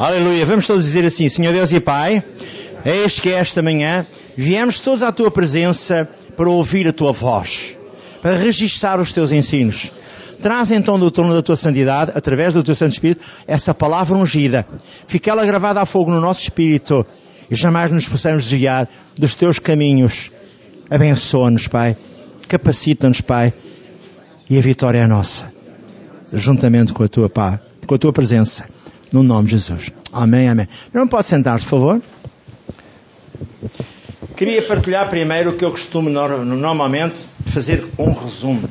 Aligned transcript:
Aleluia. 0.00 0.46
Vamos 0.46 0.66
todos 0.66 0.86
dizer 0.86 1.04
assim, 1.04 1.28
Senhor 1.28 1.52
Deus 1.52 1.70
e 1.72 1.78
Pai, 1.78 2.24
eis 2.86 3.20
que 3.20 3.28
esta 3.28 3.60
manhã 3.60 4.06
viemos 4.34 4.80
todos 4.80 5.02
à 5.02 5.12
tua 5.12 5.30
presença 5.30 6.08
para 6.34 6.48
ouvir 6.48 6.88
a 6.88 6.92
tua 6.92 7.12
voz, 7.12 7.76
para 8.22 8.34
registar 8.34 8.98
os 8.98 9.12
teus 9.12 9.30
ensinos. 9.30 9.92
Traz 10.40 10.70
então 10.70 10.98
do 10.98 11.10
trono 11.10 11.34
da 11.34 11.42
tua 11.42 11.54
santidade, 11.54 12.12
através 12.14 12.54
do 12.54 12.64
teu 12.64 12.74
Santo 12.74 12.94
Espírito, 12.94 13.20
essa 13.46 13.74
palavra 13.74 14.16
ungida. 14.16 14.64
Fica 15.06 15.32
ela 15.32 15.44
gravada 15.44 15.82
a 15.82 15.84
fogo 15.84 16.10
no 16.10 16.18
nosso 16.18 16.40
espírito 16.40 17.04
e 17.50 17.54
jamais 17.54 17.92
nos 17.92 18.08
possamos 18.08 18.44
desviar 18.44 18.88
dos 19.18 19.34
teus 19.34 19.58
caminhos. 19.58 20.30
Abençoa-nos, 20.88 21.68
Pai. 21.68 21.94
Capacita-nos, 22.48 23.20
Pai. 23.20 23.52
E 24.48 24.56
a 24.56 24.62
vitória 24.62 25.00
é 25.00 25.06
nossa. 25.06 25.52
Juntamente 26.32 26.94
com 26.94 27.02
a 27.02 27.08
tua 27.08 27.28
paz, 27.28 27.60
com 27.86 27.94
a 27.94 27.98
tua 27.98 28.14
presença. 28.14 28.79
No 29.12 29.22
nome 29.22 29.46
de 29.46 29.52
Jesus. 29.52 29.90
Amém, 30.12 30.48
amém. 30.48 30.68
Não 30.92 31.06
pode 31.06 31.26
sentar-se, 31.26 31.64
por 31.64 31.70
favor. 31.70 32.02
Queria 34.36 34.62
partilhar 34.62 35.08
primeiro 35.10 35.50
o 35.50 35.52
que 35.54 35.64
eu 35.64 35.70
costumo 35.70 36.08
normalmente 36.08 37.26
fazer 37.46 37.86
um 37.98 38.12
resumo. 38.12 38.68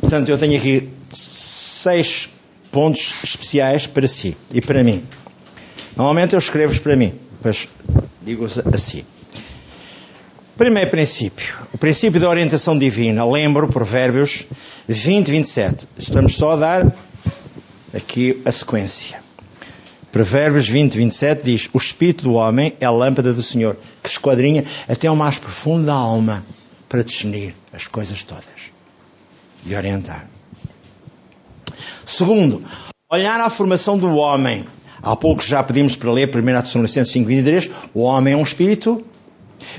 Portanto, 0.00 0.28
eu 0.28 0.36
tenho 0.36 0.56
aqui 0.56 0.88
seis 1.12 2.28
pontos 2.70 3.14
especiais 3.22 3.86
para 3.86 4.06
si 4.06 4.36
e 4.52 4.60
para 4.60 4.82
mim. 4.82 5.02
Normalmente 5.96 6.34
eu 6.34 6.38
escrevo 6.38 6.78
para 6.80 6.96
mim, 6.96 7.14
mas 7.42 7.68
digo 8.22 8.44
assim. 8.44 9.04
Primeiro 10.56 10.90
princípio, 10.90 11.54
o 11.72 11.78
princípio 11.78 12.20
da 12.20 12.28
orientação 12.28 12.78
divina. 12.78 13.24
Lembro, 13.28 13.68
Provérbios 13.68 14.44
20, 14.86 15.30
27. 15.30 15.88
Estamos 15.98 16.34
só 16.34 16.52
a 16.52 16.56
dar 16.56 16.96
aqui 17.94 18.42
a 18.44 18.52
sequência. 18.52 19.22
Provérbios 20.10 20.68
20, 20.68 20.96
27 20.96 21.44
diz: 21.44 21.70
O 21.72 21.78
espírito 21.78 22.24
do 22.24 22.34
homem 22.34 22.74
é 22.80 22.86
a 22.86 22.90
lâmpada 22.90 23.32
do 23.32 23.42
Senhor, 23.42 23.76
que 24.02 24.08
esquadrinha 24.08 24.64
até 24.88 25.10
o 25.10 25.16
mais 25.16 25.38
profundo 25.38 25.86
da 25.86 25.94
alma 25.94 26.44
para 26.88 27.02
discernir 27.02 27.54
as 27.72 27.88
coisas 27.88 28.22
todas 28.22 28.44
e 29.66 29.74
orientar. 29.74 30.28
Segundo, 32.04 32.62
olhar 33.10 33.40
à 33.40 33.50
formação 33.50 33.98
do 33.98 34.14
homem. 34.14 34.66
Há 35.02 35.16
pouco 35.16 35.42
já 35.42 35.62
pedimos 35.62 35.96
para 35.96 36.12
ler 36.12 36.28
1 36.28 36.62
Tessalonicenses 36.62 37.12
5, 37.12 37.26
23. 37.26 37.70
O 37.92 38.02
homem 38.02 38.34
é 38.34 38.36
um 38.36 38.42
espírito, 38.42 39.04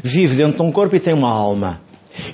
vive 0.04 0.36
dentro 0.36 0.58
de 0.58 0.62
um 0.64 0.72
corpo 0.72 0.96
e 0.96 1.00
tem 1.00 1.14
uma 1.14 1.30
alma. 1.30 1.82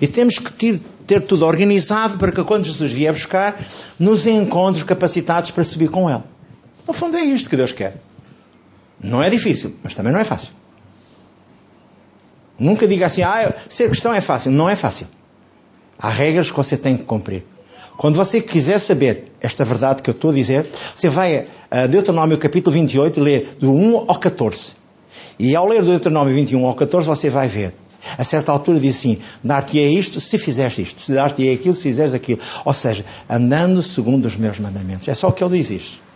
E 0.01 0.07
temos 0.07 0.39
que 0.39 0.51
ter, 0.51 0.81
ter 1.11 1.19
tudo 1.19 1.45
organizado 1.45 2.17
para 2.17 2.31
que 2.31 2.41
quando 2.41 2.63
Jesus 2.63 2.89
vier 2.93 3.11
buscar, 3.11 3.61
nos 3.99 4.25
encontre 4.25 4.85
capacitados 4.85 5.51
para 5.51 5.61
subir 5.65 5.89
com 5.89 6.09
Ele. 6.09 6.23
No 6.87 6.93
fundo 6.93 7.17
é 7.17 7.21
isto 7.21 7.49
que 7.49 7.57
Deus 7.57 7.73
quer. 7.73 7.97
Não 9.03 9.21
é 9.21 9.29
difícil, 9.29 9.75
mas 9.83 9.93
também 9.93 10.13
não 10.13 10.19
é 10.21 10.23
fácil. 10.23 10.53
Nunca 12.57 12.87
diga 12.87 13.07
assim, 13.07 13.23
ah, 13.23 13.53
ser 13.67 13.89
cristão 13.89 14.13
é 14.13 14.21
fácil. 14.21 14.51
Não 14.51 14.69
é 14.69 14.75
fácil. 14.75 15.05
Há 15.99 16.07
regras 16.07 16.49
que 16.49 16.55
você 16.55 16.77
tem 16.77 16.95
que 16.95 17.03
cumprir. 17.03 17.43
Quando 17.97 18.15
você 18.15 18.39
quiser 18.39 18.79
saber 18.79 19.33
esta 19.41 19.65
verdade 19.65 20.01
que 20.01 20.09
eu 20.09 20.13
estou 20.13 20.31
a 20.31 20.33
dizer, 20.33 20.65
você 20.95 21.09
vai 21.09 21.47
a 21.69 21.87
Deuteronômio 21.87 22.37
capítulo 22.37 22.73
28 22.73 23.19
e 23.19 23.23
lê 23.23 23.39
do 23.59 23.69
1 23.73 23.97
ao 24.07 24.17
14. 24.17 24.75
E 25.37 25.57
ao 25.57 25.67
ler 25.67 25.81
do 25.81 25.89
Deuteronômio 25.89 26.33
21 26.33 26.65
ao 26.65 26.73
14, 26.73 27.05
você 27.05 27.29
vai 27.29 27.49
ver 27.49 27.73
a 28.17 28.23
certa 28.23 28.51
altura 28.51 28.79
diz 28.79 28.97
assim: 28.97 29.19
dar-te-é 29.43 29.87
isto 29.87 30.19
se 30.19 30.37
fizeres 30.37 30.77
isto, 30.77 31.01
se 31.01 31.13
dar-te-é 31.13 31.53
aquilo 31.53 31.73
se 31.73 31.83
fizeres 31.83 32.13
aquilo. 32.13 32.39
Ou 32.65 32.73
seja, 32.73 33.05
andando 33.29 33.81
segundo 33.81 34.25
os 34.25 34.35
meus 34.35 34.59
mandamentos. 34.59 35.07
É 35.07 35.15
só 35.15 35.29
o 35.29 35.31
que 35.31 35.43
ele 35.43 35.57
diz 35.57 35.69
isto. 35.69 36.11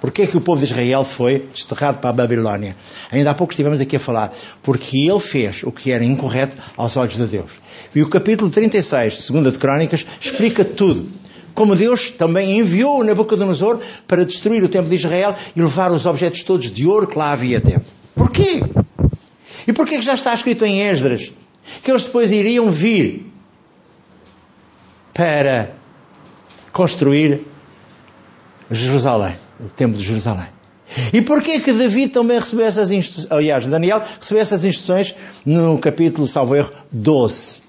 Porquê 0.00 0.22
é 0.22 0.26
que 0.26 0.36
o 0.36 0.40
povo 0.40 0.64
de 0.64 0.70
Israel 0.70 1.04
foi 1.04 1.48
desterrado 1.52 1.98
para 1.98 2.10
a 2.10 2.12
Babilónia? 2.12 2.76
Ainda 3.10 3.32
há 3.32 3.34
pouco 3.34 3.52
estivemos 3.52 3.80
aqui 3.80 3.96
a 3.96 4.00
falar. 4.00 4.32
Porque 4.62 4.96
ele 4.96 5.18
fez 5.18 5.64
o 5.64 5.72
que 5.72 5.90
era 5.90 6.04
incorreto 6.04 6.56
aos 6.76 6.96
olhos 6.96 7.16
de 7.16 7.26
Deus. 7.26 7.50
E 7.94 8.00
o 8.00 8.08
capítulo 8.08 8.48
36, 8.48 9.18
segunda 9.18 9.50
de 9.50 9.58
Crónicas, 9.58 10.06
explica 10.20 10.64
tudo. 10.64 11.08
Como 11.52 11.74
Deus 11.74 12.12
também 12.12 12.58
enviou 12.58 13.02
Nabucodonosor 13.02 13.80
para 14.06 14.24
destruir 14.24 14.62
o 14.62 14.68
templo 14.68 14.88
de 14.88 14.94
Israel 14.94 15.34
e 15.56 15.60
levar 15.60 15.90
os 15.90 16.06
objetos 16.06 16.44
todos 16.44 16.70
de 16.70 16.86
ouro 16.86 17.08
que 17.08 17.18
lá 17.18 17.32
havia 17.32 17.60
tempo. 17.60 17.84
Porquê? 18.14 18.62
E 19.68 19.72
porquê 19.74 19.98
que 19.98 20.02
já 20.02 20.14
está 20.14 20.32
escrito 20.32 20.64
em 20.64 20.80
Esdras 20.80 21.30
que 21.82 21.90
eles 21.90 22.04
depois 22.04 22.32
iriam 22.32 22.70
vir 22.70 23.30
para 25.12 25.72
construir 26.72 27.42
Jerusalém, 28.70 29.36
o 29.60 29.68
templo 29.68 29.98
de 29.98 30.04
Jerusalém? 30.04 30.46
E 31.12 31.20
porquê 31.20 31.60
que 31.60 31.70
Davi 31.70 32.08
também 32.08 32.38
recebeu 32.38 32.64
essas 32.64 32.90
instruções, 32.90 33.30
aliás, 33.30 33.66
Daniel 33.66 34.02
recebeu 34.18 34.40
essas 34.40 34.64
instruções 34.64 35.14
no 35.44 35.78
capítulo, 35.78 36.26
salvo 36.26 36.56
erro, 36.56 36.72
12 36.90 37.60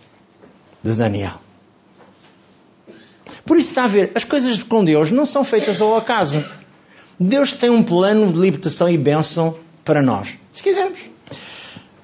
de 0.81 0.93
Daniel? 0.93 1.41
Por 3.45 3.57
isso 3.57 3.69
está 3.69 3.83
a 3.83 3.87
ver, 3.89 4.13
as 4.15 4.23
coisas 4.23 4.63
com 4.63 4.85
Deus 4.85 5.11
não 5.11 5.25
são 5.25 5.43
feitas 5.43 5.81
ao 5.81 5.97
acaso. 5.97 6.45
Deus 7.19 7.51
tem 7.53 7.69
um 7.69 7.83
plano 7.83 8.31
de 8.31 8.39
libertação 8.39 8.87
e 8.89 8.97
bênção 8.97 9.57
para 9.83 10.01
nós, 10.01 10.37
se 10.49 10.63
quisermos. 10.63 11.18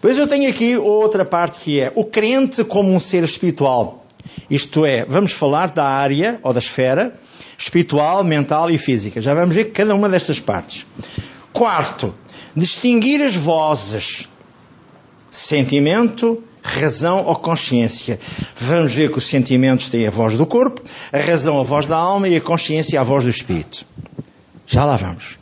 Pois 0.02 0.18
eu 0.18 0.28
tenho 0.28 0.50
aqui 0.50 0.78
outra 0.78 1.26
parte 1.26 1.60
que 1.60 1.80
é 1.80 1.92
o 1.96 2.04
crente 2.04 2.64
como 2.64 2.94
um 2.94 3.00
ser 3.00 3.24
espiritual. 3.24 4.06
Isto 4.50 4.86
é, 4.86 5.06
vamos 5.06 5.32
falar 5.32 5.72
da 5.72 5.86
área 5.86 6.40
ou 6.44 6.54
da 6.54 6.60
esfera 6.60 7.20
espiritual, 7.58 8.24
mental 8.24 8.70
e 8.70 8.78
física. 8.78 9.22
Já 9.22 9.34
vamos 9.34 9.56
ver 9.56 9.66
cada 9.66 9.96
uma 9.96 10.10
destas 10.10 10.40
partes. 10.40 10.86
Quarto, 11.54 12.14
distinguir 12.56 13.22
as 13.22 13.36
vozes. 13.36 14.28
Sentimento, 15.32 16.44
razão 16.64 17.26
ou 17.26 17.36
consciência. 17.36 18.20
Vamos 18.56 18.94
ver 18.94 19.12
que 19.12 19.18
os 19.18 19.28
sentimentos 19.28 19.90
têm 19.90 20.08
a 20.08 20.12
voz 20.12 20.38
do 20.38 20.46
corpo, 20.46 20.82
a 21.12 21.20
razão 21.20 21.60
a 21.60 21.64
voz 21.64 21.88
da 21.88 21.98
alma 21.98 22.28
e 22.28 22.36
a 22.36 22.42
consciência 22.42 23.00
a 23.00 23.04
voz 23.04 23.24
do 23.24 23.30
espírito. 23.30 23.86
Já 24.66 24.86
lá 24.86 24.96
vamos. 24.96 25.38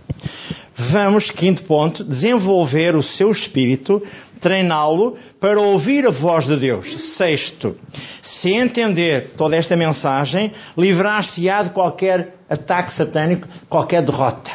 Vamos, 0.76 1.30
quinto 1.30 1.64
ponto, 1.64 2.04
desenvolver 2.04 2.96
o 2.96 3.04
seu 3.04 3.32
espírito 3.32 4.02
treiná-lo 4.44 5.16
para 5.40 5.60
ouvir 5.60 6.06
a 6.06 6.12
voz 6.12 6.46
de 6.46 6.58
Deus. 6.58 7.02
Sexto, 7.02 7.78
se 8.22 8.52
entender 8.52 9.32
toda 9.38 9.56
esta 9.56 9.78
mensagem, 9.78 10.52
livrar-se-á 10.78 11.64
de 11.64 11.70
qualquer 11.70 12.36
ataque 12.50 12.92
satânico, 12.92 13.48
qualquer 13.70 14.02
derrota. 14.02 14.52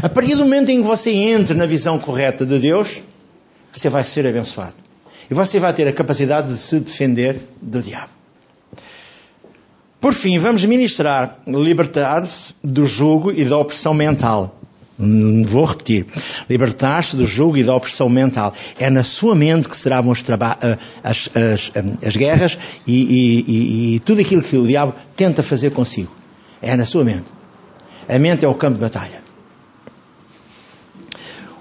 A 0.00 0.08
partir 0.08 0.36
do 0.36 0.44
momento 0.44 0.70
em 0.70 0.80
que 0.80 0.86
você 0.86 1.10
entre 1.10 1.54
na 1.54 1.66
visão 1.66 1.98
correta 1.98 2.46
de 2.46 2.56
Deus, 2.60 3.02
você 3.72 3.88
vai 3.88 4.04
ser 4.04 4.24
abençoado. 4.28 4.74
E 5.28 5.34
você 5.34 5.58
vai 5.58 5.72
ter 5.72 5.88
a 5.88 5.92
capacidade 5.92 6.46
de 6.46 6.58
se 6.58 6.78
defender 6.78 7.40
do 7.60 7.82
diabo. 7.82 8.12
Por 10.00 10.14
fim, 10.14 10.38
vamos 10.38 10.64
ministrar 10.64 11.38
libertar-se 11.48 12.54
do 12.62 12.86
jugo 12.86 13.32
e 13.32 13.44
da 13.44 13.58
opressão 13.58 13.92
mental. 13.92 14.56
Vou 14.98 15.64
repetir. 15.64 16.06
Libertar-se 16.50 17.16
do 17.16 17.24
jugo 17.24 17.56
e 17.56 17.62
da 17.62 17.74
opressão 17.74 18.08
mental. 18.08 18.52
É 18.78 18.90
na 18.90 19.04
sua 19.04 19.34
mente 19.34 19.68
que 19.68 19.76
serão 19.76 20.10
as, 20.10 20.24
as, 21.04 21.30
as, 21.36 21.72
as 22.04 22.16
guerras 22.16 22.58
e, 22.84 22.92
e, 22.94 23.44
e, 23.46 23.94
e, 23.94 24.00
tudo 24.00 24.20
aquilo 24.20 24.42
que 24.42 24.56
o 24.56 24.66
diabo 24.66 24.94
tenta 25.14 25.42
fazer 25.42 25.70
consigo. 25.70 26.12
É 26.60 26.76
na 26.76 26.84
sua 26.84 27.04
mente. 27.04 27.26
A 28.08 28.18
mente 28.18 28.44
é 28.44 28.48
o 28.48 28.54
campo 28.54 28.74
de 28.74 28.80
batalha. 28.80 29.22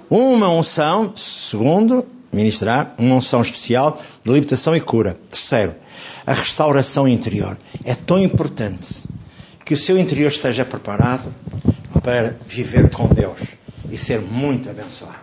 Uma 0.09 0.49
unção, 0.49 1.11
segundo, 1.15 2.05
ministrar, 2.31 2.95
uma 2.97 3.15
unção 3.15 3.41
especial 3.41 4.01
de 4.23 4.31
libertação 4.31 4.75
e 4.75 4.79
cura. 4.79 5.19
Terceiro, 5.29 5.75
a 6.25 6.33
restauração 6.33 7.07
interior. 7.07 7.57
É 7.83 7.93
tão 7.93 8.17
importante 8.17 9.03
que 9.63 9.75
o 9.75 9.77
seu 9.77 9.97
interior 9.97 10.31
esteja 10.31 10.65
preparado 10.65 11.31
para 12.07 12.37
viver 12.47 12.89
com 12.89 13.09
Deus 13.09 13.37
e 13.91 13.97
ser 13.97 14.21
muito 14.21 14.69
abençoado. 14.69 15.19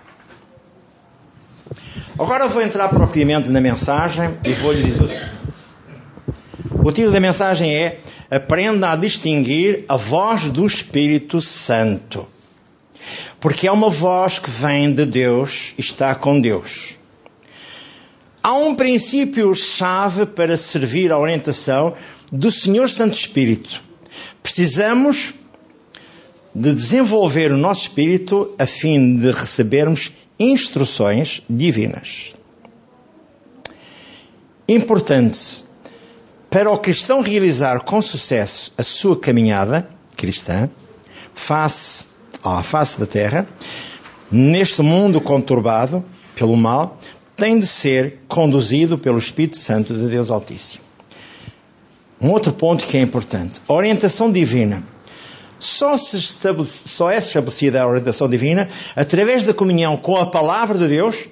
Agora 2.18 2.44
eu 2.44 2.50
vou 2.50 2.60
entrar 2.60 2.90
propriamente 2.90 3.50
na 3.50 3.58
mensagem 3.58 4.36
e 4.44 4.52
vou 4.52 4.70
lhe 4.70 4.82
dizer 4.82 5.04
o 5.04 5.08
seguinte. 5.08 5.30
O 6.84 6.92
título 6.92 7.14
da 7.14 7.20
mensagem 7.20 7.74
é 7.74 8.00
Aprenda 8.30 8.90
a 8.90 8.96
distinguir 8.96 9.86
a 9.88 9.96
voz 9.96 10.48
do 10.48 10.66
Espírito 10.66 11.40
Santo. 11.40 12.28
Porque 13.40 13.66
é 13.66 13.72
uma 13.72 13.88
voz 13.88 14.38
que 14.38 14.50
vem 14.50 14.92
de 14.92 15.06
Deus 15.06 15.72
e 15.78 15.80
está 15.80 16.14
com 16.14 16.38
Deus. 16.38 16.98
Há 18.42 18.52
um 18.52 18.74
princípio-chave 18.74 20.26
para 20.26 20.54
servir 20.58 21.10
a 21.12 21.18
orientação 21.18 21.94
do 22.30 22.52
Senhor 22.52 22.90
Santo 22.90 23.14
Espírito. 23.14 23.82
Precisamos 24.42 25.32
de 26.54 26.72
desenvolver 26.72 27.50
o 27.50 27.56
nosso 27.56 27.82
espírito 27.82 28.54
a 28.58 28.66
fim 28.66 29.16
de 29.16 29.30
recebermos 29.32 30.12
instruções 30.38 31.42
divinas. 31.48 32.34
Importante 34.68 35.64
para 36.48 36.70
o 36.70 36.78
cristão 36.78 37.20
realizar 37.20 37.80
com 37.80 38.00
sucesso 38.00 38.72
a 38.78 38.82
sua 38.82 39.18
caminhada 39.18 39.88
cristã, 40.16 40.70
face 41.34 42.06
à 42.42 42.62
face 42.62 43.00
da 43.00 43.06
terra, 43.06 43.48
neste 44.30 44.80
mundo 44.80 45.20
conturbado 45.20 46.04
pelo 46.36 46.56
mal, 46.56 46.98
tem 47.36 47.58
de 47.58 47.66
ser 47.66 48.20
conduzido 48.28 48.96
pelo 48.96 49.18
Espírito 49.18 49.58
Santo 49.58 49.92
de 49.92 50.06
Deus 50.06 50.30
Altíssimo. 50.30 50.84
Um 52.20 52.30
outro 52.30 52.52
ponto 52.52 52.86
que 52.86 52.96
é 52.96 53.00
importante: 53.00 53.60
a 53.66 53.72
orientação 53.72 54.30
divina. 54.30 54.84
Só, 55.64 55.96
se 55.96 56.20
só 56.20 57.10
é 57.10 57.16
estabelecida 57.16 57.80
a 57.80 57.86
orientação 57.86 58.28
divina 58.28 58.68
através 58.94 59.46
da 59.46 59.54
comunhão 59.54 59.96
com 59.96 60.14
a 60.14 60.26
palavra 60.26 60.76
de 60.76 60.86
Deus 60.86 61.26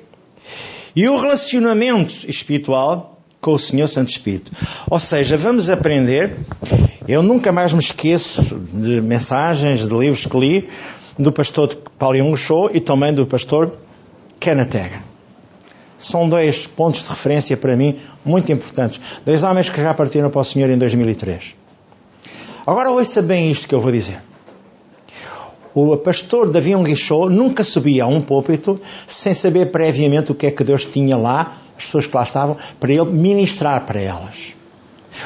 e 0.96 1.06
o 1.06 1.18
relacionamento 1.18 2.26
espiritual 2.26 3.20
com 3.42 3.52
o 3.52 3.58
Senhor 3.58 3.86
Santo 3.88 4.08
Espírito. 4.08 4.50
Ou 4.88 4.98
seja, 4.98 5.36
vamos 5.36 5.68
aprender. 5.68 6.34
Eu 7.06 7.22
nunca 7.22 7.52
mais 7.52 7.74
me 7.74 7.80
esqueço 7.80 8.58
de 8.72 9.02
mensagens, 9.02 9.86
de 9.86 9.94
livros 9.94 10.24
que 10.24 10.38
li, 10.38 10.68
do 11.18 11.30
pastor 11.30 11.76
Paulo 11.98 12.34
Show 12.34 12.70
e 12.72 12.80
também 12.80 13.12
do 13.12 13.26
pastor 13.26 13.76
Hagin. 14.40 15.02
São 15.98 16.26
dois 16.26 16.66
pontos 16.66 17.02
de 17.02 17.08
referência 17.10 17.54
para 17.54 17.76
mim 17.76 18.00
muito 18.24 18.50
importantes. 18.50 18.98
Dois 19.26 19.42
homens 19.42 19.68
que 19.68 19.82
já 19.82 19.92
partiram 19.92 20.30
para 20.30 20.40
o 20.40 20.44
Senhor 20.44 20.70
em 20.70 20.78
2003. 20.78 21.61
Agora 22.66 22.90
ouça 22.90 23.20
bem 23.20 23.50
isto 23.50 23.68
que 23.68 23.74
eu 23.74 23.80
vou 23.80 23.90
dizer. 23.90 24.22
O 25.74 25.96
pastor 25.96 26.50
Davi 26.50 26.74
Guichot 26.74 27.32
nunca 27.32 27.64
subia 27.64 28.04
a 28.04 28.06
um 28.06 28.20
púlpito 28.20 28.80
sem 29.06 29.34
saber 29.34 29.66
previamente 29.72 30.30
o 30.30 30.34
que 30.34 30.46
é 30.46 30.50
que 30.50 30.62
Deus 30.62 30.84
tinha 30.84 31.16
lá, 31.16 31.58
as 31.76 31.84
pessoas 31.84 32.06
que 32.06 32.16
lá 32.16 32.22
estavam, 32.22 32.56
para 32.78 32.92
ele 32.92 33.06
ministrar 33.06 33.84
para 33.86 34.00
elas. 34.00 34.54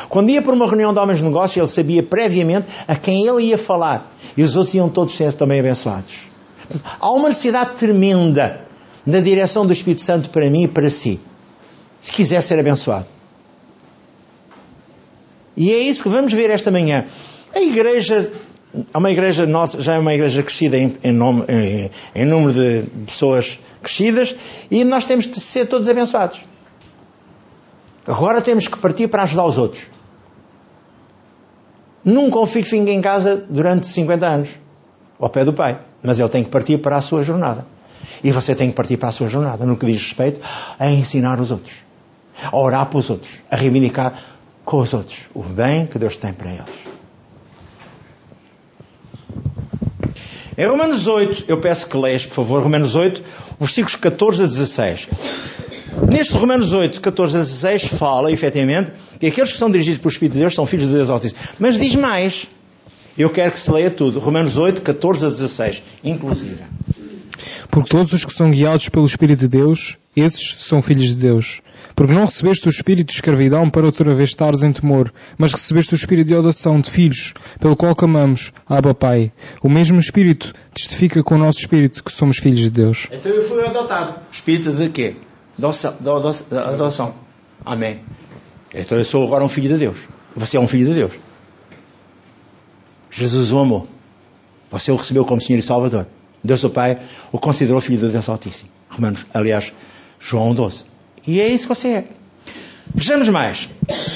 Quando 0.08 0.30
ia 0.30 0.40
para 0.40 0.52
uma 0.52 0.66
reunião 0.66 0.92
de 0.92 0.98
homens 0.98 1.18
de 1.18 1.24
negócio, 1.24 1.60
ele 1.60 1.68
sabia 1.68 2.02
previamente 2.02 2.66
a 2.86 2.94
quem 2.94 3.26
ele 3.26 3.44
ia 3.44 3.58
falar. 3.58 4.12
E 4.36 4.42
os 4.42 4.56
outros 4.56 4.74
iam 4.74 4.88
todos 4.88 5.16
ser 5.16 5.32
também 5.32 5.60
abençoados. 5.60 6.26
Há 7.00 7.10
uma 7.10 7.28
necessidade 7.28 7.74
tremenda 7.74 8.60
da 9.06 9.20
direção 9.20 9.66
do 9.66 9.72
Espírito 9.72 10.00
Santo 10.00 10.30
para 10.30 10.48
mim 10.48 10.64
e 10.64 10.68
para 10.68 10.90
si. 10.90 11.20
Se 12.00 12.10
quiser 12.10 12.40
ser 12.40 12.58
abençoado. 12.58 13.06
E 15.56 15.72
é 15.72 15.78
isso 15.78 16.02
que 16.02 16.08
vamos 16.08 16.32
ver 16.32 16.50
esta 16.50 16.70
manhã. 16.70 17.06
A 17.54 17.60
igreja 17.60 18.30
é 18.92 18.98
uma 18.98 19.10
igreja 19.10 19.46
nossa, 19.46 19.80
já 19.80 19.94
é 19.94 19.98
uma 19.98 20.12
igreja 20.12 20.42
crescida 20.42 20.76
em, 20.76 20.94
em, 21.02 21.12
nome, 21.12 21.44
em, 21.48 21.90
em 22.14 22.24
número 22.26 22.52
de 22.52 22.84
pessoas 23.06 23.58
crescidas 23.82 24.34
e 24.70 24.84
nós 24.84 25.06
temos 25.06 25.26
de 25.26 25.40
ser 25.40 25.66
todos 25.66 25.88
abençoados. 25.88 26.44
Agora 28.06 28.42
temos 28.42 28.68
que 28.68 28.76
partir 28.78 29.08
para 29.08 29.22
ajudar 29.22 29.44
os 29.44 29.58
outros. 29.58 29.86
Nunca 32.04 32.38
um 32.38 32.46
filho 32.46 32.66
fica 32.66 32.90
em 32.90 33.00
casa 33.00 33.44
durante 33.48 33.86
50 33.86 34.28
anos, 34.28 34.50
ao 35.18 35.28
pé 35.28 35.44
do 35.44 35.52
pai, 35.52 35.80
mas 36.02 36.20
ele 36.20 36.28
tem 36.28 36.44
que 36.44 36.50
partir 36.50 36.78
para 36.78 36.96
a 36.96 37.00
sua 37.00 37.24
jornada. 37.24 37.66
E 38.22 38.30
você 38.30 38.54
tem 38.54 38.68
que 38.68 38.76
partir 38.76 38.96
para 38.96 39.08
a 39.08 39.12
sua 39.12 39.28
jornada, 39.28 39.64
no 39.64 39.76
que 39.76 39.86
diz 39.86 40.00
respeito 40.00 40.40
a 40.78 40.88
ensinar 40.88 41.40
os 41.40 41.50
outros, 41.50 41.74
a 42.44 42.56
orar 42.56 42.86
para 42.86 42.98
os 42.98 43.10
outros, 43.10 43.40
a 43.50 43.56
reivindicar 43.56 44.35
com 44.66 44.80
os 44.80 44.92
outros 44.92 45.20
o 45.32 45.42
bem 45.42 45.86
que 45.86 45.98
Deus 45.98 46.18
tem 46.18 46.34
para 46.34 46.50
eles. 46.50 46.64
Em 50.58 50.66
Romanos 50.66 51.06
8, 51.06 51.44
eu 51.48 51.60
peço 51.60 51.86
que 51.86 51.96
leias, 51.96 52.26
por 52.26 52.34
favor, 52.34 52.62
Romanos 52.62 52.94
8, 52.94 53.22
versículos 53.60 53.94
14 53.94 54.42
a 54.42 54.46
16. 54.46 55.08
Neste 56.10 56.34
Romanos 56.34 56.72
8, 56.72 57.00
14 57.00 57.36
a 57.36 57.40
16, 57.40 57.84
fala, 57.84 58.32
efetivamente, 58.32 58.90
que 59.20 59.26
aqueles 59.26 59.52
que 59.52 59.58
são 59.58 59.70
dirigidos 59.70 60.00
pelo 60.00 60.10
Espírito 60.10 60.32
de 60.32 60.40
Deus 60.40 60.54
são 60.54 60.66
filhos 60.66 60.86
de 60.86 60.94
Deus 60.94 61.10
Altíssimo. 61.10 61.40
Mas 61.58 61.78
diz 61.78 61.94
mais. 61.94 62.48
Eu 63.18 63.30
quero 63.30 63.52
que 63.52 63.58
se 63.58 63.70
leia 63.70 63.90
tudo. 63.90 64.18
Romanos 64.18 64.56
8, 64.56 64.82
14 64.82 65.26
a 65.26 65.28
16, 65.28 65.82
inclusive. 66.02 66.58
Porque 67.70 67.90
todos 67.90 68.12
os 68.12 68.24
que 68.24 68.32
são 68.32 68.50
guiados 68.50 68.88
pelo 68.88 69.06
Espírito 69.06 69.40
de 69.40 69.48
Deus, 69.48 69.96
esses 70.14 70.56
são 70.58 70.80
filhos 70.80 71.08
de 71.08 71.16
Deus. 71.16 71.60
Porque 71.94 72.12
não 72.12 72.24
recebeste 72.24 72.68
o 72.68 72.70
espírito 72.70 73.08
de 73.08 73.14
escravidão 73.14 73.70
para 73.70 73.86
outra 73.86 74.14
vez 74.14 74.28
estares 74.28 74.62
em 74.62 74.70
temor, 74.70 75.12
mas 75.38 75.52
recebeste 75.52 75.94
o 75.94 75.96
espírito 75.96 76.28
de 76.28 76.34
adoção 76.34 76.80
de 76.80 76.90
filhos, 76.90 77.32
pelo 77.58 77.74
qual 77.74 77.96
clamamos, 77.96 78.52
Abba 78.68 78.94
Pai. 78.94 79.32
O 79.62 79.68
mesmo 79.68 79.98
espírito 79.98 80.52
testifica 80.74 81.22
com 81.22 81.36
o 81.36 81.38
nosso 81.38 81.58
espírito 81.58 82.04
que 82.04 82.12
somos 82.12 82.36
filhos 82.36 82.60
de 82.60 82.70
Deus. 82.70 83.06
Então 83.10 83.32
eu 83.32 83.42
fui 83.48 83.64
adotado. 83.64 84.14
Espírito 84.30 84.72
de 84.72 84.90
quê? 84.90 85.14
Adoção. 85.58 85.96
adoção. 86.52 87.14
Amém. 87.64 88.00
Então 88.74 88.98
eu 88.98 89.04
sou 89.04 89.26
agora 89.26 89.42
um 89.42 89.48
filho 89.48 89.68
de 89.68 89.78
Deus. 89.78 90.06
Você 90.36 90.58
é 90.58 90.60
um 90.60 90.68
filho 90.68 90.88
de 90.88 90.94
Deus. 90.94 91.12
Jesus 93.10 93.52
o 93.52 93.58
amou. 93.58 93.88
Você 94.70 94.92
o 94.92 94.96
recebeu 94.96 95.24
como 95.24 95.40
Senhor 95.40 95.58
e 95.58 95.62
Salvador. 95.62 96.06
Deus 96.42 96.62
o 96.64 96.70
Pai 96.70 96.98
o 97.32 97.38
considerou 97.38 97.80
filho 97.80 97.98
de 97.98 98.12
Deus 98.12 98.28
Altíssimo. 98.28 98.70
Romanos, 98.88 99.26
aliás, 99.32 99.72
João 100.20 100.54
12. 100.54 100.84
E 101.26 101.40
é 101.40 101.48
isso 101.48 101.66
que 101.66 101.74
você 101.74 101.88
é. 101.88 102.04
Vejamos 102.94 103.28
mais. 103.28 103.68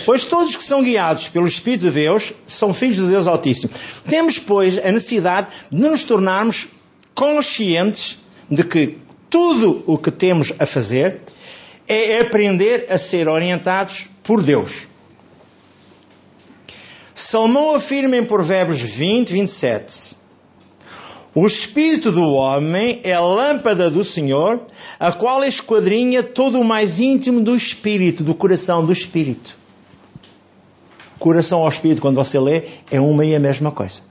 Pois 0.05 0.25
todos 0.25 0.55
que 0.57 0.63
são 0.63 0.83
guiados 0.83 1.29
pelo 1.29 1.47
Espírito 1.47 1.87
de 1.87 1.91
Deus 1.91 2.33
são 2.47 2.73
filhos 2.73 2.97
de 2.97 3.09
Deus 3.09 3.27
Altíssimo. 3.27 3.73
Temos, 4.07 4.39
pois, 4.39 4.79
a 4.79 4.93
necessidade 4.93 5.49
de 5.71 5.81
nos 5.81 6.05
tornarmos 6.05 6.69
conscientes 7.15 8.19
de 8.51 8.65
que 8.65 8.99
tudo 9.29 9.83
o 9.87 9.99
que 9.99 10.11
temos 10.11 10.53
a 10.59 10.67
fazer 10.67 11.21
é 11.87 12.21
aprender 12.21 12.87
a 12.89 12.99
ser 12.99 13.29
orientados 13.29 14.09
por 14.23 14.43
Deus. 14.43 14.89
Salmão 17.15 17.75
afirma 17.75 18.17
em 18.17 18.25
Provérbios 18.25 18.81
20, 18.81 19.33
27. 19.33 20.17
O 21.35 21.47
espírito 21.47 22.11
do 22.11 22.25
homem 22.33 23.01
é 23.05 23.13
a 23.13 23.21
lâmpada 23.21 23.89
do 23.89 24.03
Senhor, 24.03 24.61
a 24.99 25.13
qual 25.13 25.45
esquadrinha 25.45 26.23
todo 26.23 26.61
o 26.61 26.65
mais 26.65 26.99
íntimo 26.99 27.41
do 27.41 27.55
espírito, 27.55 28.25
do 28.25 28.35
coração 28.35 28.85
do 28.85 28.93
espírito. 28.93 29.57
Coração 31.21 31.61
ao 31.61 31.69
espírito, 31.69 32.01
quando 32.01 32.17
você 32.17 32.39
lê, 32.39 32.65
é 32.91 33.01
uma 33.01 33.25
e 33.25 33.35
a 33.35 33.39
mesma 33.39 33.71
coisa. 33.71 34.03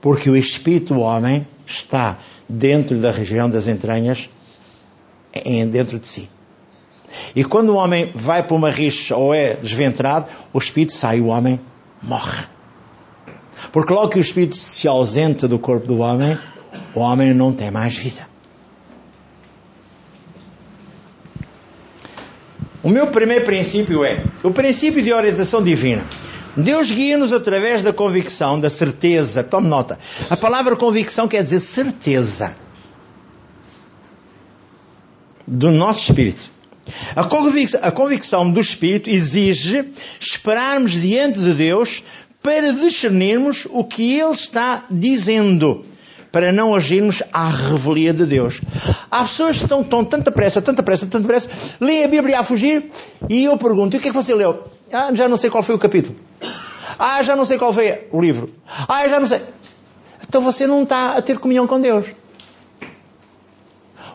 Porque 0.00 0.28
o 0.28 0.36
espírito 0.36 0.94
do 0.94 1.00
homem 1.00 1.46
está 1.66 2.18
dentro 2.48 2.98
da 2.98 3.12
região 3.12 3.48
das 3.48 3.68
entranhas, 3.68 4.28
dentro 5.70 6.00
de 6.00 6.08
si. 6.08 6.28
E 7.36 7.44
quando 7.44 7.70
o 7.70 7.76
homem 7.76 8.10
vai 8.14 8.42
para 8.42 8.56
uma 8.56 8.70
rixa 8.70 9.16
ou 9.16 9.32
é 9.32 9.54
desventrado, 9.54 10.26
o 10.52 10.58
espírito 10.58 10.94
sai, 10.94 11.20
o 11.20 11.26
homem 11.26 11.60
morre. 12.02 12.46
Porque 13.72 13.92
logo 13.92 14.08
que 14.08 14.18
o 14.18 14.20
espírito 14.20 14.56
se 14.56 14.88
ausenta 14.88 15.46
do 15.46 15.58
corpo 15.58 15.86
do 15.86 15.98
homem, 15.98 16.38
o 16.94 17.00
homem 17.00 17.32
não 17.32 17.52
tem 17.52 17.70
mais 17.70 17.96
vida. 17.96 18.28
O 22.82 22.88
meu 22.88 23.08
primeiro 23.08 23.44
princípio 23.44 24.04
é 24.04 24.24
o 24.42 24.50
princípio 24.50 25.02
de 25.02 25.12
orientação 25.12 25.62
divina. 25.62 26.02
Deus 26.56 26.90
guia-nos 26.90 27.32
através 27.32 27.82
da 27.82 27.92
convicção, 27.92 28.58
da 28.58 28.70
certeza. 28.70 29.44
Tome 29.44 29.68
nota. 29.68 29.98
A 30.28 30.36
palavra 30.36 30.74
convicção 30.74 31.28
quer 31.28 31.42
dizer 31.42 31.60
certeza 31.60 32.56
do 35.46 35.70
nosso 35.70 36.00
espírito. 36.00 36.50
A 37.14 37.22
convicção, 37.22 37.80
a 37.82 37.90
convicção 37.90 38.50
do 38.50 38.60
espírito 38.60 39.10
exige 39.10 39.84
esperarmos 40.18 40.92
diante 40.92 41.38
de 41.38 41.52
Deus 41.52 42.02
para 42.42 42.72
discernirmos 42.72 43.66
o 43.70 43.84
que 43.84 44.18
Ele 44.18 44.30
está 44.30 44.84
dizendo, 44.90 45.84
para 46.32 46.52
não 46.52 46.74
agirmos 46.74 47.22
à 47.32 47.48
revelia 47.48 48.12
de 48.12 48.24
Deus. 48.24 48.60
Há 49.10 49.22
pessoas 49.22 49.58
que 49.58 49.64
estão, 49.64 49.84
com 49.84 50.04
tanta 50.04 50.30
pressa, 50.30 50.62
tanta 50.62 50.82
pressa, 50.82 51.06
tanta 51.06 51.26
pressa, 51.26 51.50
leem 51.80 52.04
a 52.04 52.08
Bíblia 52.08 52.40
a 52.40 52.44
fugir 52.44 52.90
e 53.28 53.44
eu 53.44 53.56
pergunto: 53.56 53.96
o 53.96 54.00
que 54.00 54.08
é 54.08 54.10
que 54.10 54.16
você 54.16 54.34
leu? 54.34 54.64
Ah, 54.92 55.14
já 55.14 55.28
não 55.28 55.36
sei 55.36 55.50
qual 55.50 55.62
foi 55.62 55.74
o 55.74 55.78
capítulo. 55.78 56.16
Ah, 56.98 57.22
já 57.22 57.36
não 57.36 57.44
sei 57.44 57.58
qual 57.58 57.72
foi 57.72 58.06
o 58.10 58.20
livro. 58.20 58.52
Ah, 58.88 59.08
já 59.08 59.20
não 59.20 59.26
sei. 59.26 59.40
Então 60.26 60.40
você 60.40 60.66
não 60.66 60.82
está 60.82 61.16
a 61.16 61.22
ter 61.22 61.38
comunhão 61.38 61.66
com 61.66 61.80
Deus. 61.80 62.06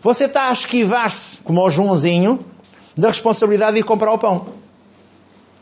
Você 0.02 0.26
está 0.26 0.50
a 0.50 0.54
esquivar-se, 0.54 1.38
como 1.44 1.62
o 1.62 1.70
Joãozinho, 1.70 2.46
da 2.96 3.08
responsabilidade 3.08 3.78
de 3.78 3.84
comprar 3.84 4.12
o 4.12 4.18
pão. 4.18 4.48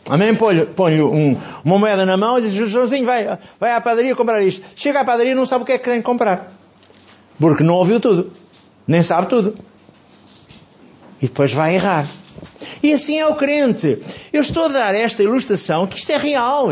Amém? 0.10 0.36
Põe-lhe 0.36 1.02
um, 1.02 1.38
uma 1.64 1.80
moeda 1.80 2.06
na 2.06 2.18
mão 2.18 2.38
e 2.38 2.42
diz: 2.42 2.54
Joãozinho, 2.54 3.06
vai, 3.06 3.38
vai 3.60 3.74
à 3.74 3.80
padaria 3.80 4.16
comprar 4.16 4.42
isto. 4.44 4.64
Chega 4.76 5.00
à 5.00 5.06
padaria 5.06 5.32
e 5.32 5.36
não 5.36 5.46
sabe 5.46 5.64
o 5.64 5.66
que 5.66 5.72
é 5.72 5.78
que 5.78 5.84
querem 5.86 6.02
comprar. 6.02 6.52
Porque 7.40 7.64
não 7.64 7.76
ouviu 7.76 8.00
tudo. 8.00 8.32
Nem 8.88 9.02
sabe 9.02 9.28
tudo. 9.28 9.56
E 11.22 11.28
depois 11.28 11.54
vai 11.54 11.76
errar. 11.76 12.06
E 12.82 12.92
assim 12.92 13.18
é 13.18 13.26
o 13.26 13.36
crente. 13.36 13.98
Eu 14.32 14.42
estou 14.42 14.66
a 14.66 14.68
dar 14.68 14.94
esta 14.94 15.24
ilustração 15.24 15.88
que 15.88 15.98
isto 15.98 16.12
é 16.12 16.18
real. 16.18 16.68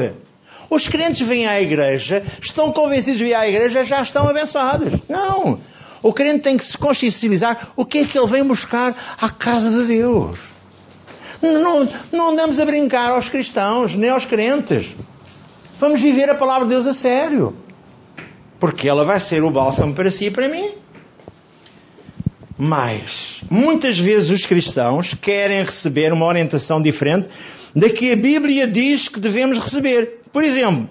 Os 0.69 0.87
crentes 0.87 1.21
vêm 1.25 1.47
à 1.47 1.61
igreja, 1.61 2.23
estão 2.41 2.71
convencidos 2.71 3.17
de 3.17 3.25
vir 3.25 3.33
à 3.33 3.47
igreja, 3.47 3.85
já 3.85 4.01
estão 4.01 4.27
abençoados. 4.27 4.93
Não. 5.07 5.59
O 6.03 6.11
crente 6.11 6.39
tem 6.39 6.57
que 6.57 6.65
se 6.65 6.77
consciencializar 6.77 7.69
o 7.75 7.85
que 7.85 7.99
é 7.99 8.05
que 8.05 8.17
ele 8.17 8.27
vem 8.27 8.43
buscar 8.43 8.93
à 9.19 9.29
casa 9.29 9.69
de 9.69 9.85
Deus. 9.85 10.50
Não, 11.41 11.87
não 12.11 12.29
andamos 12.29 12.59
a 12.59 12.65
brincar 12.65 13.11
aos 13.11 13.27
cristãos, 13.29 13.95
nem 13.95 14.09
aos 14.09 14.25
crentes. 14.25 14.87
Vamos 15.79 15.99
viver 16.01 16.29
a 16.29 16.35
palavra 16.35 16.67
de 16.67 16.73
Deus 16.73 16.85
a 16.87 16.93
sério. 16.93 17.55
porque 18.61 18.87
ela 18.87 19.03
vai 19.03 19.19
ser 19.19 19.43
o 19.43 19.49
bálsamo 19.49 19.95
para 19.95 20.11
si 20.11 20.25
e 20.25 20.31
para 20.31 20.47
mim. 20.47 20.69
Mas, 22.55 23.41
muitas 23.49 23.97
vezes 23.97 24.29
os 24.29 24.45
cristãos 24.45 25.15
querem 25.19 25.63
receber 25.63 26.13
uma 26.13 26.27
orientação 26.27 26.79
diferente 26.79 27.27
da 27.75 27.89
que 27.89 28.11
a 28.11 28.15
Bíblia 28.15 28.67
diz 28.67 29.09
que 29.09 29.19
devemos 29.19 29.57
receber. 29.57 30.21
Por 30.31 30.43
exemplo, 30.43 30.87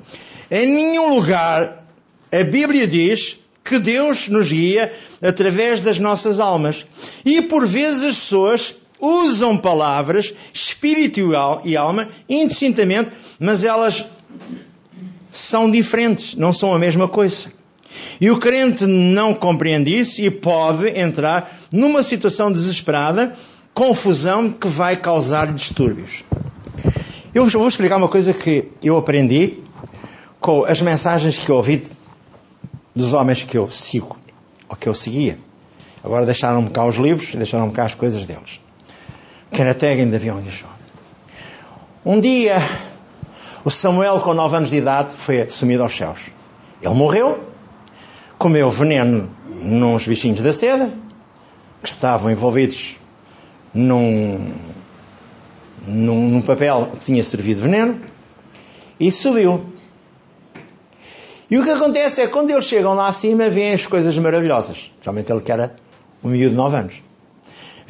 em 0.50 0.66
nenhum 0.66 1.14
lugar 1.14 1.87
a 2.33 2.42
Bíblia 2.42 2.88
diz 2.88 3.37
que 3.62 3.78
Deus 3.78 4.26
nos 4.26 4.50
guia 4.50 4.92
através 5.23 5.80
das 5.80 6.00
nossas 6.00 6.40
almas. 6.40 6.85
E 7.25 7.40
por 7.40 7.69
vezes 7.69 8.02
as 8.02 8.16
pessoas 8.19 8.75
usam 9.00 9.57
palavras, 9.57 10.35
espírito 10.52 11.21
e 11.64 11.76
alma, 11.76 12.09
indistintamente, 12.28 13.11
mas 13.38 13.64
elas 13.64 14.04
são 15.30 15.71
diferentes, 15.71 16.35
não 16.35 16.52
são 16.52 16.75
a 16.75 16.78
mesma 16.78 17.09
coisa. 17.09 17.49
E 18.21 18.30
o 18.30 18.38
crente 18.38 18.87
não 18.87 19.35
compreende 19.35 19.97
isso 19.99 20.21
e 20.21 20.30
pode 20.30 20.88
entrar 20.99 21.59
numa 21.73 22.02
situação 22.02 22.52
desesperada, 22.52 23.35
confusão 23.73 24.50
que 24.50 24.69
vai 24.69 24.97
causar 24.97 25.52
distúrbios. 25.52 26.25
Eu 27.35 27.47
vou 27.47 27.69
explicar 27.69 27.97
uma 27.97 28.09
coisa 28.09 28.35
que 28.35 28.69
eu 28.83 28.97
aprendi 28.97 29.59
com 30.40 30.64
as 30.64 30.83
mensagens 30.83 31.38
que 31.38 31.49
eu 31.49 31.57
ouvi 31.57 31.87
dos 32.95 33.12
homens 33.12 33.45
que 33.45 33.57
eu 33.57 33.71
sigo, 33.71 34.16
ou 34.69 34.76
que 34.76 34.88
eu 34.88 34.95
seguia. 34.95 35.38
Agora 36.02 36.26
deixaram-me 36.26 36.71
cá 36.71 36.85
os 36.85 36.97
livros, 36.97 37.35
deixaram-me 37.35 37.73
cá 37.73 37.85
as 37.85 37.95
coisas 37.95 38.26
deles. 38.26 38.61
Hagin 39.52 40.11
de 40.11 40.16
Avião 40.16 40.42
Um 42.04 42.21
dia, 42.21 42.57
o 43.64 43.71
Samuel, 43.71 44.21
com 44.21 44.33
9 44.33 44.57
anos 44.57 44.71
de 44.71 44.76
idade, 44.76 45.16
foi 45.16 45.42
assumido 45.42 45.83
aos 45.83 45.95
céus. 45.95 46.30
Ele 46.80 46.95
morreu, 46.95 47.40
comeu 48.38 48.71
veneno 48.71 49.28
nos 49.61 50.07
bichinhos 50.07 50.40
da 50.40 50.52
seda, 50.52 50.90
que 51.83 51.88
estavam 51.88 52.30
envolvidos 52.30 52.97
num, 53.75 54.52
num, 55.87 56.28
num 56.28 56.42
papel 56.42 56.92
que 56.99 57.04
tinha 57.04 57.23
servido 57.23 57.62
veneno, 57.62 58.00
e 58.99 59.11
subiu. 59.11 59.66
E 61.50 61.59
o 61.59 61.64
que 61.64 61.71
acontece 61.71 62.21
é 62.21 62.26
que 62.26 62.33
quando 62.33 62.50
eles 62.50 62.64
chegam 62.64 62.95
lá 62.95 63.09
acima, 63.09 63.49
vêem 63.50 63.75
as 63.75 63.87
coisas 63.87 64.16
maravilhosas. 64.16 64.92
Realmente 65.02 65.33
ele 65.33 65.40
que 65.40 65.50
era 65.50 65.75
um 66.23 66.28
miúdo 66.28 66.50
de 66.50 66.54
9 66.54 66.76
anos. 66.76 67.02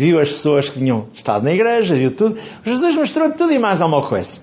Viu 0.01 0.19
as 0.19 0.31
pessoas 0.31 0.71
que 0.71 0.79
tinham 0.79 1.09
estado 1.13 1.45
na 1.45 1.53
igreja, 1.53 1.95
viu 1.95 2.11
tudo. 2.11 2.41
Jesus 2.65 2.97
mostrou 2.97 3.31
tudo 3.33 3.53
e 3.53 3.59
mais 3.59 3.83
alguma 3.83 4.01
coisa. 4.01 4.41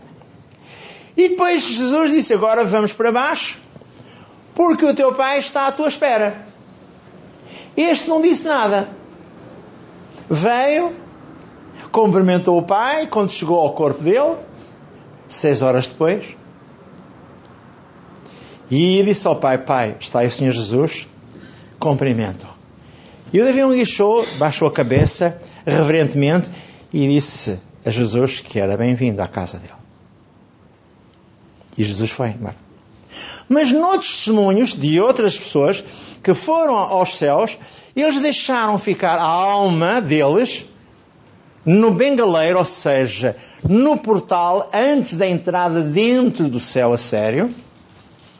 E 1.17 1.29
depois 1.29 1.63
Jesus 1.63 2.11
disse: 2.11 2.31
Agora 2.31 2.63
vamos 2.63 2.93
para 2.93 3.11
baixo 3.11 3.59
porque 4.53 4.85
o 4.85 4.93
teu 4.93 5.15
pai 5.15 5.39
está 5.39 5.65
à 5.65 5.71
tua 5.71 5.87
espera. 5.87 6.45
Este 7.75 8.07
não 8.07 8.21
disse 8.21 8.45
nada. 8.45 8.87
Veio, 10.29 10.95
cumprimentou 11.91 12.59
o 12.59 12.61
pai 12.61 13.07
quando 13.07 13.31
chegou 13.31 13.57
ao 13.57 13.73
corpo 13.73 14.03
dele, 14.03 14.35
seis 15.27 15.63
horas 15.63 15.87
depois, 15.87 16.37
e 18.69 19.01
disse 19.01 19.27
ao 19.27 19.37
pai: 19.37 19.57
Pai, 19.57 19.97
está 19.99 20.19
aí 20.19 20.27
o 20.27 20.31
Senhor 20.31 20.51
Jesus, 20.51 21.07
cumprimento. 21.79 22.56
E 23.33 23.41
o 23.41 23.45
Davi 23.45 23.59
enguichou, 23.59 24.25
baixou 24.37 24.67
a 24.67 24.71
cabeça 24.71 25.39
reverentemente 25.65 26.49
e 26.93 27.07
disse 27.07 27.59
a 27.85 27.89
Jesus 27.89 28.39
que 28.39 28.59
era 28.59 28.77
bem-vindo 28.77 29.21
à 29.21 29.27
casa 29.27 29.57
dele. 29.57 29.73
E 31.77 31.83
Jesus 31.83 32.09
foi 32.09 32.29
embora. 32.29 32.55
Mas 33.49 33.71
noutros 33.71 34.15
testemunhos 34.15 34.75
de 34.75 34.99
outras 34.99 35.37
pessoas 35.37 35.83
que 36.23 36.33
foram 36.33 36.75
aos 36.75 37.17
céus, 37.17 37.57
eles 37.95 38.21
deixaram 38.21 38.77
ficar 38.77 39.17
a 39.17 39.23
alma 39.23 40.01
deles 40.01 40.65
no 41.65 41.91
bengaleiro, 41.91 42.59
ou 42.59 42.65
seja, 42.65 43.35
no 43.67 43.97
portal, 43.97 44.69
antes 44.73 45.15
da 45.15 45.27
entrada 45.27 45.81
dentro 45.81 46.47
do 46.47 46.59
céu 46.59 46.93
a 46.93 46.97
sério, 46.97 47.53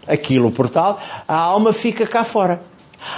aquilo 0.08 0.48
o 0.48 0.52
portal, 0.52 1.00
a 1.28 1.36
alma 1.36 1.74
fica 1.74 2.08
cá 2.08 2.24
fora. 2.24 2.62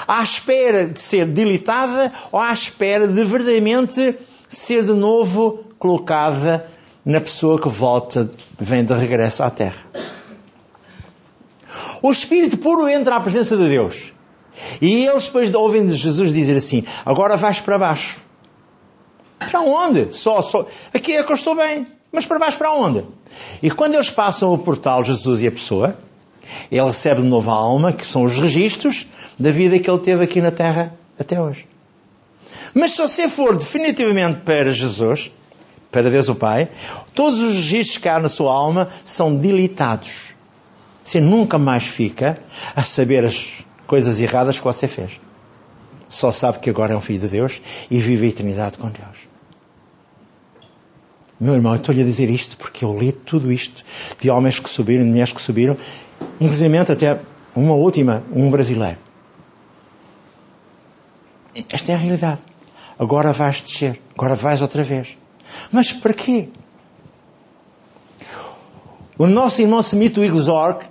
À 0.07 0.23
espera 0.23 0.85
de 0.85 0.99
ser 0.99 1.25
dilitada 1.25 2.11
ou 2.31 2.39
à 2.39 2.51
espera 2.51 3.07
de 3.07 3.23
verdadeiramente 3.23 4.15
ser 4.49 4.83
de 4.83 4.93
novo 4.93 5.63
colocada 5.77 6.69
na 7.05 7.21
pessoa 7.21 7.59
que 7.59 7.69
volta, 7.69 8.29
vem 8.59 8.83
de 8.83 8.93
regresso 8.93 9.41
à 9.43 9.49
terra. 9.49 9.83
O 12.01 12.11
Espírito 12.11 12.57
puro 12.57 12.87
entra 12.87 13.15
à 13.15 13.19
presença 13.19 13.57
de 13.57 13.67
Deus. 13.67 14.13
E 14.81 15.05
eles 15.05 15.25
depois 15.25 15.53
ouvem 15.53 15.89
Jesus 15.89 16.33
dizer 16.33 16.57
assim: 16.57 16.83
agora 17.05 17.37
vais 17.37 17.59
para 17.61 17.77
baixo. 17.77 18.17
Para 19.39 19.61
onde? 19.61 20.13
Só, 20.13 20.41
só. 20.41 20.65
Aqui 20.93 21.15
é 21.15 21.23
que 21.23 21.31
eu 21.31 21.35
estou 21.35 21.55
bem. 21.55 21.87
Mas 22.11 22.25
para 22.25 22.39
baixo 22.39 22.57
para 22.57 22.71
onde? 22.71 23.05
E 23.61 23.69
quando 23.69 23.95
eles 23.95 24.09
passam 24.09 24.53
o 24.53 24.57
portal, 24.57 25.03
Jesus 25.03 25.41
e 25.41 25.47
a 25.47 25.51
pessoa, 25.51 25.97
ele 26.71 26.81
recebe 26.83 27.21
de 27.21 27.27
novo 27.27 27.49
a 27.49 27.53
alma, 27.53 27.91
que 27.91 28.05
são 28.05 28.23
os 28.23 28.37
registros 28.37 29.05
da 29.37 29.51
vida 29.51 29.79
que 29.79 29.89
ele 29.89 29.99
teve 29.99 30.23
aqui 30.23 30.41
na 30.41 30.51
terra 30.51 30.93
até 31.19 31.41
hoje. 31.41 31.67
Mas 32.73 32.91
se 32.91 32.97
você 33.01 33.27
for 33.27 33.57
definitivamente 33.57 34.41
para 34.41 34.71
Jesus, 34.71 35.31
para 35.91 36.09
Deus 36.09 36.29
o 36.29 36.35
Pai, 36.35 36.69
todos 37.13 37.39
os 37.41 37.55
registros 37.55 37.97
que 37.97 38.09
há 38.09 38.19
na 38.19 38.29
sua 38.29 38.53
alma 38.53 38.89
são 39.03 39.37
dilitados. 39.37 40.29
Você 41.03 41.19
nunca 41.19 41.57
mais 41.57 41.85
fica 41.85 42.39
a 42.75 42.83
saber 42.83 43.25
as 43.25 43.47
coisas 43.87 44.21
erradas 44.21 44.57
que 44.57 44.63
você 44.63 44.87
fez. 44.87 45.19
Só 46.07 46.31
sabe 46.31 46.59
que 46.59 46.69
agora 46.69 46.93
é 46.93 46.97
um 46.97 47.01
filho 47.01 47.19
de 47.19 47.27
Deus 47.27 47.61
e 47.89 47.99
vive 47.99 48.27
a 48.27 48.29
eternidade 48.29 48.77
com 48.77 48.87
Deus. 48.87 49.28
Meu 51.39 51.53
irmão, 51.53 51.71
eu 51.73 51.77
estou-lhe 51.77 52.01
a 52.01 52.05
dizer 52.05 52.29
isto 52.29 52.57
porque 52.57 52.83
eu 52.83 52.97
li 52.97 53.13
tudo 53.13 53.51
isto 53.51 53.85
de 54.19 54.29
homens 54.29 54.59
que 54.59 54.69
subiram, 54.69 55.03
de 55.03 55.09
mulheres 55.09 55.31
que 55.31 55.41
subiram, 55.41 55.77
inclusive 56.39 56.77
até 56.77 57.19
uma 57.55 57.73
última, 57.75 58.23
um 58.33 58.49
brasileiro. 58.51 58.97
Esta 61.71 61.93
é 61.93 61.95
a 61.95 61.97
realidade. 61.97 62.39
Agora 62.97 63.31
vais 63.31 63.61
descer, 63.61 64.01
agora 64.17 64.35
vais 64.35 64.61
outra 64.61 64.83
vez. 64.83 65.17
Mas 65.71 65.93
para 65.93 66.13
quê? 66.13 66.49
O 69.17 69.25
nosso 69.25 69.61
irmão 69.61 69.81
Semito 69.81 70.23
Igzork 70.23 70.85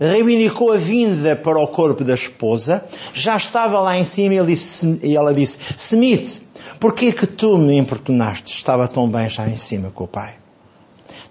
reivindicou 0.00 0.72
a 0.72 0.76
vinda 0.76 1.36
para 1.36 1.58
o 1.58 1.66
corpo 1.66 2.04
da 2.04 2.14
esposa, 2.14 2.84
já 3.12 3.36
estava 3.36 3.80
lá 3.80 3.96
em 3.96 4.04
cima 4.04 4.34
e, 4.34 4.46
disse, 4.46 4.98
e 5.02 5.16
ela 5.16 5.32
disse, 5.32 5.58
Smith, 5.76 6.42
porquê 6.80 7.12
que 7.12 7.26
tu 7.26 7.58
me 7.58 7.76
importunaste? 7.76 8.54
Estava 8.54 8.88
tão 8.88 9.08
bem 9.08 9.28
já 9.28 9.48
em 9.48 9.56
cima 9.56 9.90
com 9.90 10.04
o 10.04 10.08
pai. 10.08 10.34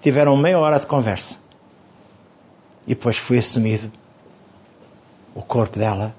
Tiveram 0.02 0.36
meia 0.38 0.60
hora 0.60 0.80
de 0.80 0.88
conversa. 0.88 1.36
E 2.86 2.90
depois 2.96 3.18
foi 3.18 3.38
assumido 3.38 3.92
o 5.36 5.42
corpo 5.42 5.78
dela 5.78 6.16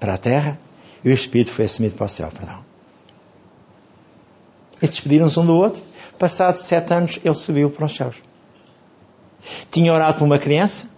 para 0.00 0.14
a 0.14 0.18
terra 0.18 0.58
e 1.04 1.10
o 1.10 1.12
espírito 1.12 1.50
foi 1.50 1.66
assumido 1.66 1.94
para 1.94 2.06
o 2.06 2.08
céu, 2.08 2.30
perdão. 2.30 2.64
E 4.80 4.86
despediram-se 4.88 5.38
um 5.38 5.46
do 5.46 5.56
outro. 5.56 5.82
Passados 6.18 6.62
sete 6.62 6.92
anos, 6.92 7.18
ele 7.24 7.34
subiu 7.34 7.70
para 7.70 7.84
os 7.84 7.94
céus. 7.94 8.16
Tinha 9.70 9.92
orado 9.92 10.18
por 10.18 10.24
uma 10.24 10.38
criança, 10.38 10.88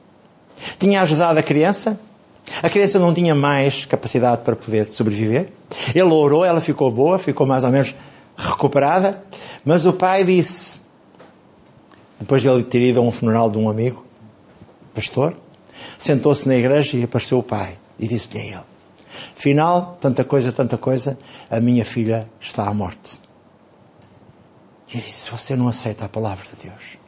tinha 0.78 1.02
ajudado 1.02 1.38
a 1.38 1.42
criança. 1.42 1.98
A 2.62 2.68
criança 2.68 2.98
não 2.98 3.12
tinha 3.12 3.34
mais 3.34 3.84
capacidade 3.84 4.42
para 4.42 4.56
poder 4.56 4.88
sobreviver. 4.88 5.52
Ele 5.94 6.02
orou, 6.02 6.44
ela 6.44 6.60
ficou 6.60 6.90
boa, 6.90 7.18
ficou 7.18 7.46
mais 7.46 7.64
ou 7.64 7.70
menos 7.70 7.94
recuperada. 8.36 9.22
Mas 9.64 9.86
o 9.86 9.92
pai 9.92 10.24
disse, 10.24 10.80
depois 12.18 12.42
de 12.42 12.48
ele 12.48 12.62
ter 12.62 12.80
ido 12.80 13.00
a 13.00 13.02
um 13.02 13.12
funeral 13.12 13.50
de 13.50 13.58
um 13.58 13.68
amigo, 13.68 14.04
pastor, 14.94 15.36
sentou-se 15.98 16.48
na 16.48 16.56
igreja 16.56 16.96
e 16.96 17.04
apareceu 17.04 17.38
o 17.38 17.42
pai 17.42 17.78
e 17.98 18.08
disse-lhe 18.08 18.40
a 18.40 18.44
ele: 18.44 18.64
Final, 19.34 19.98
tanta 20.00 20.24
coisa, 20.24 20.52
tanta 20.52 20.76
coisa, 20.76 21.18
a 21.50 21.60
minha 21.60 21.84
filha 21.84 22.28
está 22.40 22.66
à 22.66 22.74
morte. 22.74 23.20
E 24.88 24.94
ele 24.94 25.02
disse: 25.02 25.30
Você 25.30 25.54
não 25.54 25.68
aceita 25.68 26.06
a 26.06 26.08
palavra 26.08 26.44
de 26.44 26.68
Deus. 26.68 26.98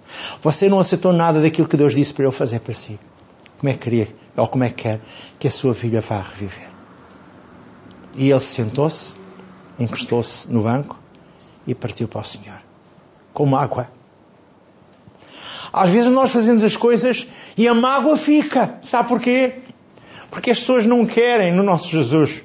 Você 0.42 0.69
não 0.69 0.78
aceitou 0.78 1.12
nada 1.12 1.40
daquilo 1.40 1.69
que 1.69 1.76
Deus 1.76 1.95
disse 1.95 2.12
para 2.12 2.25
eu 2.25 2.33
fazer 2.33 2.61
para 2.61 2.75
si 2.75 2.99
como 3.60 3.68
é 3.68 3.74
que 3.74 3.80
queria, 3.80 4.08
ou 4.38 4.48
como 4.48 4.64
é 4.64 4.70
que 4.70 4.84
quer 4.84 5.00
que 5.38 5.46
a 5.46 5.50
sua 5.50 5.74
filha 5.74 6.00
vá 6.00 6.22
reviver. 6.22 6.70
E 8.14 8.30
ele 8.30 8.40
sentou-se, 8.40 9.12
encostou-se 9.78 10.50
no 10.50 10.62
banco 10.62 10.98
e 11.66 11.74
partiu 11.74 12.08
para 12.08 12.22
o 12.22 12.24
Senhor. 12.24 12.56
Com 13.34 13.44
mágoa. 13.44 13.90
Às 15.70 15.90
vezes 15.90 16.10
nós 16.10 16.32
fazemos 16.32 16.64
as 16.64 16.74
coisas 16.74 17.26
e 17.54 17.68
a 17.68 17.74
mágoa 17.74 18.16
fica. 18.16 18.78
Sabe 18.82 19.10
porquê? 19.10 19.56
Porque 20.30 20.50
as 20.50 20.58
pessoas 20.58 20.86
não 20.86 21.04
querem 21.04 21.52
no 21.52 21.62
nosso 21.62 21.90
Jesus. 21.90 22.42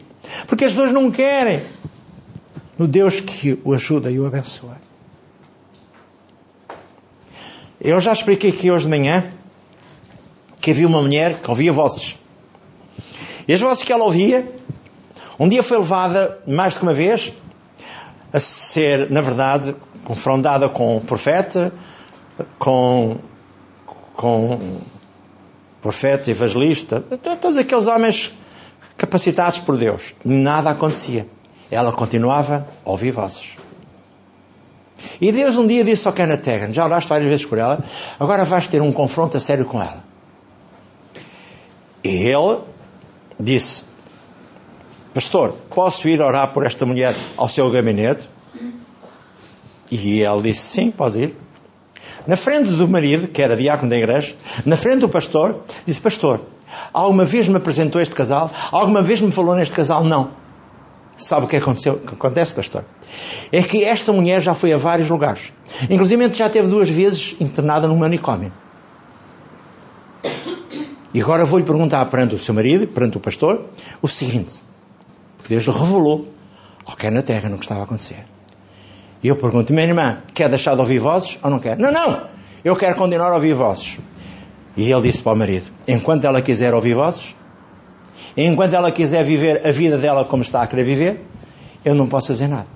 Porque 0.47 0.65
as 0.65 0.73
pessoas 0.73 0.91
não 0.91 1.09
querem 1.09 1.65
no 2.77 2.89
Deus 2.89 3.21
que 3.21 3.57
o 3.63 3.73
ajuda 3.73 4.11
e 4.11 4.19
o 4.19 4.25
abençoa. 4.25 4.77
Eu 7.79 8.01
já 8.01 8.11
expliquei 8.11 8.49
aqui 8.49 8.69
hoje 8.69 8.83
de 8.83 8.89
manhã 8.89 9.31
que 10.59 10.71
havia 10.71 10.87
uma 10.87 11.01
mulher 11.01 11.39
que 11.41 11.49
ouvia 11.49 11.71
vozes. 11.71 12.17
E 13.47 13.53
as 13.53 13.61
vozes 13.61 13.83
que 13.83 13.93
ela 13.93 14.03
ouvia, 14.03 14.47
um 15.39 15.47
dia 15.47 15.61
foi 15.61 15.77
levada, 15.77 16.39
mais 16.47 16.73
do 16.73 16.79
que 16.79 16.83
uma 16.85 16.93
vez, 16.93 17.33
a 18.31 18.39
ser, 18.39 19.09
na 19.11 19.21
verdade, 19.21 19.75
confrontada 20.03 20.69
com 20.69 20.97
o 20.97 21.01
profeta, 21.01 21.73
com, 22.57 23.17
com 24.15 24.79
profeta, 25.81 26.31
evangelista, 26.31 27.03
todos 27.41 27.57
aqueles 27.57 27.87
homens 27.87 28.33
capacitados 28.97 29.59
por 29.59 29.77
Deus. 29.77 30.13
Nada 30.23 30.71
acontecia. 30.71 31.27
Ela 31.69 31.91
continuava 31.91 32.67
a 32.85 32.89
ouvir 32.89 33.11
vozes. 33.11 33.57
E 35.19 35.31
Deus 35.31 35.57
um 35.57 35.67
dia 35.67 35.83
disse 35.83 36.07
ao 36.07 36.13
Kenneth 36.13 36.41
Tegan, 36.41 36.71
já 36.71 36.85
oraste 36.85 37.09
várias 37.09 37.29
vezes 37.29 37.45
por 37.45 37.57
ela, 37.57 37.83
agora 38.19 38.45
vais 38.45 38.67
ter 38.67 38.81
um 38.81 38.91
confronto 38.91 39.35
a 39.35 39.39
sério 39.39 39.65
com 39.65 39.81
ela. 39.81 40.03
E 42.05 42.27
ele 42.27 42.59
disse, 43.39 43.83
pastor, 45.11 45.53
posso 45.71 46.07
ir 46.07 46.21
orar 46.21 46.53
por 46.53 46.63
esta 46.63 46.85
mulher 46.85 47.15
ao 47.35 47.49
seu 47.49 47.71
gabinete? 47.71 48.29
E 49.89 50.21
ele 50.21 50.41
disse, 50.43 50.61
sim, 50.61 50.91
pode 50.91 51.19
ir. 51.19 51.37
Na 52.27 52.37
frente 52.37 52.69
do 52.69 52.87
marido, 52.87 53.27
que 53.27 53.41
era 53.41 53.57
diácono 53.57 53.89
da 53.89 53.97
igreja, 53.97 54.35
na 54.63 54.77
frente 54.77 54.99
do 54.99 55.09
pastor, 55.09 55.63
disse, 55.83 55.99
pastor, 55.99 56.41
alguma 56.93 57.25
vez 57.25 57.47
me 57.47 57.57
apresentou 57.57 57.99
este 57.99 58.13
casal? 58.13 58.51
Alguma 58.71 59.01
vez 59.01 59.19
me 59.19 59.31
falou 59.31 59.55
neste 59.55 59.73
casal? 59.73 60.03
Não. 60.03 60.29
Sabe 61.17 61.47
o 61.47 61.49
que 61.49 61.55
aconteceu? 61.55 61.93
O 61.93 61.99
que 61.99 62.13
acontece, 62.13 62.53
pastor? 62.53 62.85
É 63.51 63.63
que 63.63 63.83
esta 63.83 64.13
mulher 64.13 64.43
já 64.43 64.53
foi 64.53 64.71
a 64.73 64.77
vários 64.77 65.09
lugares. 65.09 65.51
Inclusive 65.89 66.31
já 66.33 66.49
teve 66.49 66.67
duas 66.67 66.87
vezes 66.87 67.35
internada 67.39 67.87
num 67.87 67.97
manicômio. 67.97 68.53
E 71.15 71.21
agora 71.21 71.45
vou-lhe 71.45 71.63
perguntar 71.63 72.05
perante 72.07 72.35
o 72.35 72.37
seu 72.37 72.53
marido, 72.53 72.85
perante 72.87 73.15
o 73.15 73.21
pastor, 73.21 73.67
o 74.01 74.07
seguinte. 74.07 74.61
Porque 75.37 75.53
Deus 75.53 75.63
lhe 75.63 75.71
revelou 75.71 76.27
ao 76.85 76.93
que 76.93 77.07
é 77.07 77.09
na 77.09 77.21
terra 77.21 77.47
no 77.47 77.57
que 77.57 77.63
estava 77.63 77.79
a 77.79 77.83
acontecer. 77.85 78.25
E 79.23 79.29
eu 79.29 79.37
pergunto, 79.37 79.71
minha 79.71 79.87
irmã, 79.87 80.17
quer 80.33 80.49
deixar 80.49 80.75
de 80.75 80.81
ouvir 80.81 80.99
vozes 80.99 81.39
ou 81.41 81.49
não 81.49 81.57
quer? 81.57 81.77
Não, 81.77 81.89
não! 81.89 82.23
Eu 82.65 82.75
quero 82.75 82.97
continuar 82.97 83.31
a 83.31 83.35
ouvir 83.35 83.53
vozes. 83.53 83.97
E 84.75 84.91
ele 84.91 85.03
disse 85.03 85.23
para 85.23 85.31
o 85.31 85.37
marido, 85.37 85.71
enquanto 85.87 86.25
ela 86.25 86.41
quiser 86.41 86.73
ouvir 86.73 86.95
vozes, 86.95 87.33
enquanto 88.35 88.73
ela 88.73 88.91
quiser 88.91 89.23
viver 89.23 89.65
a 89.65 89.71
vida 89.71 89.97
dela 89.97 90.25
como 90.25 90.43
está 90.43 90.63
a 90.63 90.67
querer 90.67 90.83
viver, 90.83 91.25
eu 91.85 91.95
não 91.95 92.07
posso 92.07 92.27
fazer 92.27 92.49
nada. 92.49 92.67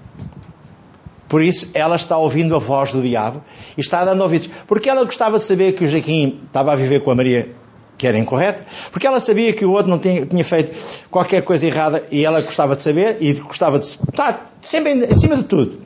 Por 1.28 1.44
isso, 1.44 1.70
ela 1.74 1.98
está 1.98 2.16
ouvindo 2.16 2.56
a 2.56 2.60
voz 2.60 2.94
do 2.94 3.02
diabo 3.02 3.44
e 3.78 3.82
está 3.82 4.06
dando 4.06 4.22
ouvidos. 4.22 4.50
Porque 4.66 4.90
ela 4.90 5.04
gostava 5.04 5.38
de 5.40 5.44
saber 5.44 5.74
que 5.74 5.84
o 5.84 5.90
Jaquim 5.90 6.40
estava 6.48 6.72
a 6.72 6.76
viver 6.78 7.02
com 7.02 7.12
a 7.12 7.16
Maria 7.16 7.59
que 8.00 8.08
era 8.08 8.18
incorreta, 8.18 8.66
porque 8.94 9.06
ela 9.06 9.20
sabia 9.20 9.52
que 9.52 9.66
o 9.66 9.72
outro 9.72 9.90
não 9.92 10.00
tinha, 10.00 10.26
tinha, 10.26 10.44
feito 10.44 10.72
qualquer 11.12 11.42
coisa 11.42 11.68
errada 11.68 12.02
e 12.10 12.24
ela 12.24 12.42
gostava 12.42 12.74
de 12.74 12.82
saber 12.82 13.18
e 13.20 13.34
gostava 13.34 13.78
de 13.78 13.86
estar 13.86 14.54
sempre 14.62 14.94
em, 14.94 15.16
cima 15.16 15.36
de 15.36 15.44
tudo. 15.44 15.82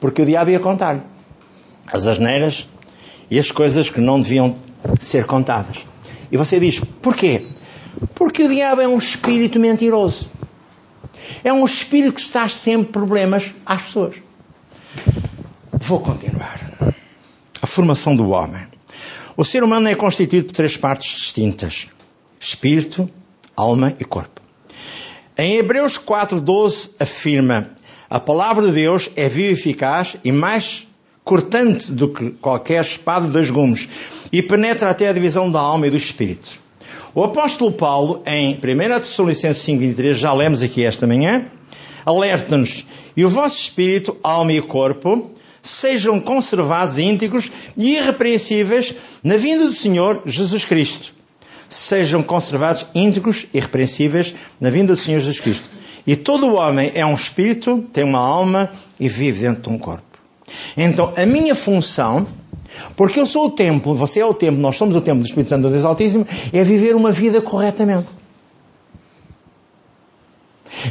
Porque 0.00 0.22
o 0.22 0.24
diabo 0.24 0.52
ia 0.52 0.60
contar-lhe 0.60 1.02
as 1.92 2.06
asneiras 2.06 2.68
e 3.28 3.40
as 3.40 3.50
coisas 3.50 3.90
que 3.90 4.00
não 4.00 4.20
deviam 4.20 4.54
ser 5.00 5.26
contadas. 5.26 5.84
E 6.30 6.36
você 6.36 6.60
diz, 6.60 6.80
porquê? 7.02 7.46
Porque 8.14 8.44
o 8.44 8.48
diabo 8.48 8.80
é 8.80 8.86
um 8.86 8.96
espírito 8.96 9.58
mentiroso. 9.58 10.30
É 11.42 11.52
um 11.52 11.64
espírito 11.64 12.12
que 12.12 12.20
está 12.20 12.48
sempre 12.48 12.92
problemas 12.92 13.52
às 13.66 13.82
pessoas. 13.82 14.14
Vou 15.72 15.98
continuar. 15.98 16.94
A 17.60 17.66
formação 17.66 18.14
do 18.14 18.28
homem. 18.28 18.77
O 19.40 19.44
ser 19.44 19.62
humano 19.62 19.86
é 19.86 19.94
constituído 19.94 20.46
por 20.46 20.52
três 20.52 20.76
partes 20.76 21.16
distintas: 21.16 21.86
espírito, 22.40 23.08
alma 23.56 23.94
e 24.00 24.04
corpo. 24.04 24.42
Em 25.38 25.54
Hebreus 25.54 25.96
4:12 25.96 26.90
afirma: 26.98 27.70
a 28.10 28.18
palavra 28.18 28.66
de 28.66 28.72
Deus 28.72 29.08
é 29.14 29.28
viva 29.28 29.50
e 29.50 29.52
eficaz 29.52 30.16
e 30.24 30.32
mais 30.32 30.88
cortante 31.22 31.92
do 31.92 32.08
que 32.08 32.32
qualquer 32.32 32.82
espada 32.82 33.28
de 33.28 33.32
dois 33.32 33.48
gumes 33.48 33.88
e 34.32 34.42
penetra 34.42 34.90
até 34.90 35.08
a 35.08 35.12
divisão 35.12 35.48
da 35.48 35.60
alma 35.60 35.86
e 35.86 35.90
do 35.90 35.96
espírito. 35.96 36.58
O 37.14 37.22
apóstolo 37.22 37.70
Paulo, 37.70 38.24
em 38.26 38.56
1 38.56 38.58
Tessalonicenses 38.98 39.62
5,23, 39.62 40.14
já 40.14 40.32
lemos 40.32 40.64
aqui 40.64 40.84
esta 40.84 41.06
manhã, 41.06 41.46
alerta-nos: 42.04 42.84
e 43.16 43.24
o 43.24 43.28
vosso 43.28 43.60
espírito, 43.60 44.16
alma 44.20 44.52
e 44.52 44.60
corpo 44.60 45.30
sejam 45.62 46.20
conservados 46.20 46.98
íntegros 46.98 47.50
e 47.76 47.96
irrepreensíveis 47.96 48.94
na 49.22 49.36
vinda 49.36 49.66
do 49.66 49.72
Senhor 49.72 50.22
Jesus 50.24 50.64
Cristo. 50.64 51.12
Sejam 51.68 52.22
conservados 52.22 52.86
íntegros 52.94 53.46
e 53.52 53.58
irrepreensíveis 53.58 54.34
na 54.60 54.70
vinda 54.70 54.94
do 54.94 54.98
Senhor 54.98 55.20
Jesus 55.20 55.40
Cristo. 55.40 55.68
E 56.06 56.16
todo 56.16 56.54
homem 56.54 56.90
é 56.94 57.04
um 57.04 57.14
espírito, 57.14 57.84
tem 57.92 58.04
uma 58.04 58.18
alma 58.18 58.70
e 58.98 59.08
vive 59.08 59.42
dentro 59.42 59.62
de 59.62 59.68
um 59.68 59.78
corpo. 59.78 60.02
Então, 60.76 61.12
a 61.14 61.26
minha 61.26 61.54
função, 61.54 62.26
porque 62.96 63.20
eu 63.20 63.26
sou 63.26 63.46
o 63.46 63.50
templo, 63.50 63.94
você 63.94 64.20
é 64.20 64.24
o 64.24 64.32
templo, 64.32 64.60
nós 64.60 64.76
somos 64.76 64.96
o 64.96 65.00
templo 65.00 65.22
do 65.22 65.26
Espírito 65.26 65.50
Santo 65.50 65.62
do 65.62 65.70
Deus 65.70 65.84
Altíssimo, 65.84 66.26
é 66.52 66.64
viver 66.64 66.96
uma 66.96 67.12
vida 67.12 67.42
corretamente. 67.42 68.08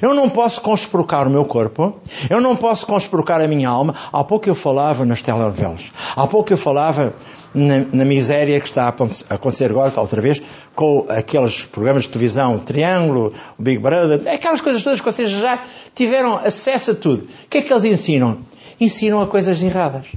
Eu 0.02 0.14
não 0.14 0.30
posso 0.30 0.62
conspurcar 0.62 1.28
o 1.28 1.30
meu 1.30 1.46
corpo, 1.46 1.96
eu 2.30 2.42
não 2.42 2.56
posso 2.56 2.86
conspurcar 2.86 3.42
a 3.42 3.48
minha 3.48 3.70
alma. 3.70 3.96
Há 4.12 4.24
pouco 4.24 4.48
eu 4.50 4.56
falava 4.56 5.06
nas 5.06 5.22
telenovelas, 5.22 5.92
há 6.16 6.28
pouco 6.28 6.52
eu 6.52 6.58
falava 6.58 7.14
na, 7.54 7.80
na, 7.92 8.06
miséria 8.06 8.60
que 8.60 8.68
está 8.68 8.86
a 8.86 9.34
acontecer 9.34 9.72
agora, 9.72 9.92
outra 10.00 10.22
vez, 10.22 10.42
com 10.76 11.06
aqueles 11.10 11.64
programas 11.66 12.04
de 12.04 12.10
televisão, 12.10 12.56
o 12.56 12.62
Triângulo, 12.62 13.34
o 13.58 13.62
Big 13.62 13.80
Brother, 13.80 14.22
aquelas 14.32 14.62
coisas 14.62 14.84
todas 14.84 15.00
que 15.00 15.06
vocês 15.06 15.30
já 15.30 15.60
tiveram 15.96 16.38
acesso 16.38 16.92
a 16.92 16.96
tudo. 16.96 17.24
O 17.24 17.50
que 17.50 17.60
é 17.60 17.62
que 17.62 17.74
eles 17.74 17.84
ensinam? 17.84 18.40
Ensinam 18.80 19.22
a 19.22 19.28
coisas 19.28 19.62
erradas. 19.64 20.08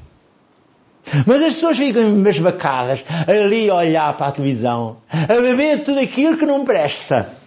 Mas 1.26 1.42
as 1.42 1.54
pessoas 1.54 1.78
ficam 1.78 2.02
embasbacadas 2.02 3.02
ali 3.26 3.70
a 3.70 3.74
olhar 3.74 4.16
para 4.16 4.26
a 4.26 4.32
televisão, 4.32 4.98
a 5.10 5.40
beber 5.40 5.82
tudo 5.82 5.98
aquilo 5.98 6.36
que 6.36 6.44
não 6.44 6.64
presta 6.64 7.39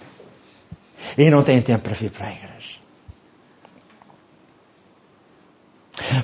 e 1.18 1.30
não 1.30 1.44
têm 1.44 1.62
tempo 1.62 1.84
para 1.84 1.94
vir 1.94 2.12
para 2.12 2.28
a 2.28 2.32
igreja. 2.32 2.54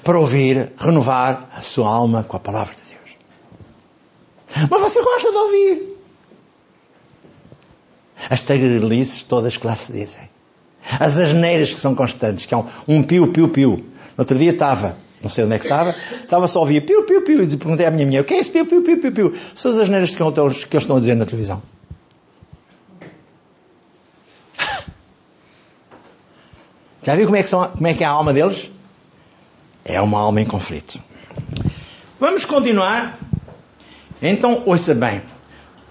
Para 0.04 0.19
ouvir, 0.19 0.71
renovar 0.78 1.49
a 1.56 1.62
sua 1.62 1.89
alma 1.89 2.23
com 2.23 2.36
a 2.36 2.39
palavra 2.39 2.73
de 2.73 2.82
Deus. 2.95 4.67
Mas 4.69 4.82
você 4.82 5.02
gosta 5.02 5.32
de 5.32 5.38
ouvir. 5.38 5.99
As 8.30 8.41
tagarelices 8.41 9.23
todas 9.23 9.58
que 9.58 9.65
lá 9.65 9.75
se 9.75 9.91
dizem. 9.91 10.30
As 10.99 11.17
asneiras 11.17 11.73
que 11.73 11.80
são 11.80 11.93
constantes, 11.93 12.45
que 12.45 12.54
é 12.54 12.58
um, 12.58 12.65
um 12.88 13.04
piu, 13.04 13.32
piu, 13.32 13.49
piu. 13.49 13.71
No 14.17 14.23
outro 14.23 14.38
dia 14.38 14.52
estava, 14.52 14.97
não 15.21 15.30
sei 15.30 15.45
onde 15.45 15.56
é 15.56 15.60
que 15.60 15.65
estava, 15.65 15.95
estava 16.23 16.47
só 16.47 16.60
a 16.60 16.62
ouvir 16.62 16.82
piu, 16.82 17.04
piu, 17.04 17.21
piu, 17.21 17.43
e 17.43 17.58
perguntei 17.58 17.86
à 17.86 17.91
minha 17.91 18.06
mulher, 18.06 18.21
o 18.21 18.25
que 18.25 18.34
é 18.34 18.39
esse 18.39 18.52
piu, 18.52 18.65
piu, 18.65 18.82
piu, 18.82 18.99
piu, 18.99 19.12
piu? 19.12 19.36
São 19.54 19.71
as 19.71 19.80
asneiras 19.80 20.15
que 20.15 20.21
eles 20.23 20.73
estão 20.73 20.97
a 20.97 20.99
dizer 20.99 21.15
na 21.15 21.25
televisão. 21.25 21.62
Já 27.03 27.15
viu 27.15 27.25
como 27.25 27.38
é, 27.38 27.43
que 27.43 27.49
são, 27.49 27.67
como 27.69 27.88
é 27.88 27.93
que 27.93 28.03
é 28.03 28.07
a 28.07 28.12
alma 28.12 28.33
deles? 28.33 28.69
É 29.85 29.99
uma 30.01 30.19
alma 30.19 30.41
em 30.41 30.45
conflito. 30.45 30.99
Vamos 32.19 32.45
continuar. 32.45 33.17
Então, 34.21 34.63
ouça 34.65 34.93
bem. 34.93 35.21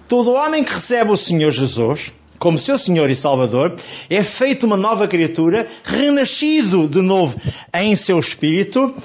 Todo 0.07 0.33
homem 0.33 0.63
que 0.63 0.73
recebe 0.73 1.11
o 1.11 1.17
Senhor 1.17 1.51
Jesus 1.51 2.13
como 2.39 2.57
seu 2.57 2.77
Senhor 2.77 3.09
e 3.09 3.15
Salvador 3.15 3.75
é 4.09 4.23
feito 4.23 4.65
uma 4.65 4.77
nova 4.77 5.07
criatura, 5.07 5.67
renascido 5.83 6.87
de 6.87 7.01
novo 7.01 7.39
em 7.73 7.95
seu 7.95 8.17
espírito, 8.17 8.95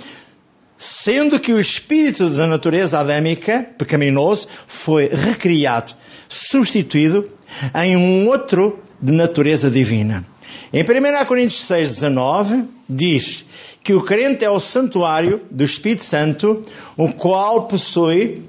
sendo 0.79 1.41
que 1.41 1.53
o 1.53 1.61
espírito 1.61 2.31
da 2.31 2.47
natureza 2.47 3.01
adâmica, 3.01 3.69
pecaminoso, 3.77 4.47
foi 4.69 5.09
recriado, 5.09 5.95
substituído 6.29 7.29
em 7.75 7.97
um 7.97 8.29
outro 8.29 8.79
de 9.03 9.13
natureza 9.13 9.69
divina. 9.69 10.25
Em 10.73 10.83
1 10.83 11.25
Coríntios 11.27 11.61
6, 11.67 11.95
19, 11.95 12.65
diz 12.89 13.45
que 13.83 13.95
o 13.95 14.03
crente 14.03 14.45
é 14.45 14.51
o 14.51 14.59
santuário 14.59 15.43
do 15.51 15.65
Espírito 15.65 16.03
Santo, 16.03 16.65
o 16.97 17.13
qual 17.13 17.65
possui 17.67 18.43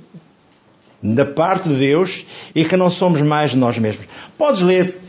da 1.04 1.26
parte 1.26 1.70
de 1.70 1.76
Deus 1.76 2.26
e 2.54 2.66
que 2.66 2.78
não 2.78 2.90
somos 2.90 3.22
mais 3.22 3.54
nós 3.54 3.78
mesmos. 3.78 4.08
Podes 4.38 4.62
ler 4.62 5.00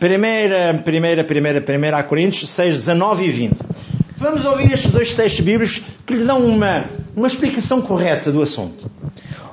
1 0.00 0.82
primeira, 0.82 1.24
primeira, 1.24 1.60
primeira 1.60 2.02
Coríntios 2.02 2.50
6, 2.50 2.74
19 2.74 3.24
e 3.24 3.30
20. 3.30 3.56
Vamos 4.16 4.44
ouvir 4.44 4.72
estes 4.72 4.90
dois 4.90 5.14
textos 5.14 5.44
bíblicos 5.44 5.82
que 6.06 6.14
lhe 6.14 6.24
dão 6.24 6.44
uma, 6.44 6.86
uma 7.16 7.28
explicação 7.28 7.80
correta 7.80 8.32
do 8.32 8.42
assunto. 8.42 8.90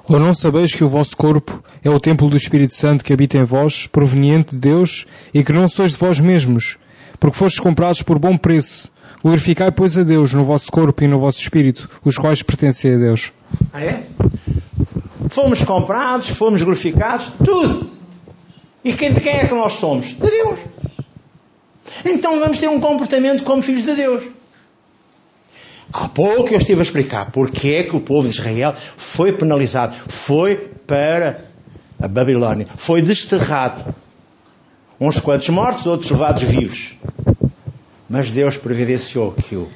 Ou 0.07 0.19
não 0.19 0.33
sabeis 0.33 0.73
que 0.73 0.83
o 0.83 0.89
vosso 0.89 1.17
corpo 1.17 1.63
é 1.83 1.89
o 1.89 1.99
templo 1.99 2.29
do 2.29 2.37
Espírito 2.37 2.75
Santo 2.75 3.03
que 3.03 3.13
habita 3.13 3.37
em 3.37 3.43
vós, 3.43 3.87
proveniente 3.87 4.53
de 4.53 4.61
Deus, 4.61 5.05
e 5.33 5.43
que 5.43 5.53
não 5.53 5.67
sois 5.67 5.93
de 5.93 5.97
vós 5.97 6.19
mesmos, 6.19 6.77
porque 7.19 7.37
fostes 7.37 7.59
comprados 7.59 8.01
por 8.01 8.19
bom 8.19 8.37
preço. 8.37 8.89
Glorificai, 9.23 9.71
pois, 9.71 9.97
a 9.97 10.03
Deus 10.03 10.33
no 10.33 10.43
vosso 10.43 10.71
corpo 10.71 11.03
e 11.03 11.07
no 11.07 11.19
vosso 11.19 11.41
espírito, 11.41 11.89
os 12.03 12.15
quais 12.15 12.43
pertencem 12.43 12.93
a 12.93 12.97
Deus. 12.97 13.31
Ah, 13.73 13.81
é? 13.81 14.03
Fomos 15.29 15.63
comprados, 15.63 16.29
fomos 16.29 16.61
glorificados, 16.61 17.31
tudo. 17.43 17.89
E 18.83 18.93
quem, 18.93 19.11
de 19.11 19.19
quem 19.19 19.33
é 19.33 19.47
que 19.47 19.53
nós 19.53 19.73
somos? 19.73 20.07
De 20.07 20.29
Deus. 20.29 20.59
Então 22.05 22.39
vamos 22.39 22.59
ter 22.59 22.69
um 22.69 22.79
comportamento 22.79 23.43
como 23.43 23.61
filhos 23.61 23.83
de 23.83 23.95
Deus. 23.95 24.23
Há 25.91 26.07
pouco 26.09 26.53
eu 26.53 26.57
estive 26.59 26.81
a 26.81 26.83
explicar 26.83 27.31
porque 27.31 27.69
é 27.69 27.83
que 27.83 27.95
o 27.95 28.01
povo 28.01 28.27
de 28.27 28.33
Israel 28.33 28.75
foi 28.97 29.31
penalizado, 29.31 29.95
foi 30.07 30.55
para 30.55 31.45
a 31.99 32.07
Babilónia, 32.07 32.67
foi 32.77 33.01
desterrado. 33.01 33.95
Uns 34.99 35.19
quantos 35.19 35.49
mortos, 35.49 35.85
outros 35.85 36.11
levados 36.11 36.43
vivos. 36.43 36.95
Mas 38.09 38.29
Deus 38.29 38.57
providenciou 38.57 39.33
que 39.33 39.55
o 39.55 39.69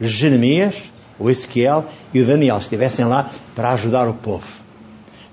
Jeremias, 0.00 0.90
o 1.18 1.30
Ezequiel 1.30 1.84
e 2.12 2.20
o 2.20 2.26
Daniel 2.26 2.58
estivessem 2.58 3.04
lá 3.04 3.30
para 3.54 3.72
ajudar 3.72 4.08
o 4.08 4.14
povo, 4.14 4.46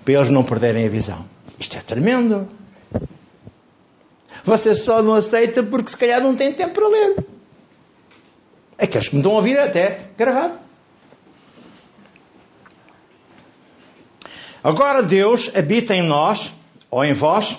para 0.03 0.13
eles 0.13 0.29
não 0.29 0.43
perderem 0.43 0.85
a 0.85 0.89
visão. 0.89 1.25
Isto 1.59 1.77
é 1.77 1.81
tremendo. 1.81 2.47
Você 4.43 4.75
só 4.75 5.01
não 5.01 5.13
aceita 5.13 5.63
porque 5.63 5.89
se 5.89 5.97
calhar 5.97 6.21
não 6.21 6.35
tem 6.35 6.51
tempo 6.53 6.73
para 6.73 6.87
ler. 6.87 7.25
Aqueles 8.77 9.07
que 9.07 9.15
me 9.15 9.21
estão 9.21 9.31
a 9.31 9.35
ouvir 9.35 9.57
até 9.57 10.09
gravado. 10.17 10.59
Agora 14.63 15.01
Deus 15.03 15.51
habita 15.55 15.95
em 15.95 16.01
nós, 16.01 16.53
ou 16.89 17.03
em 17.03 17.13
vós, 17.13 17.57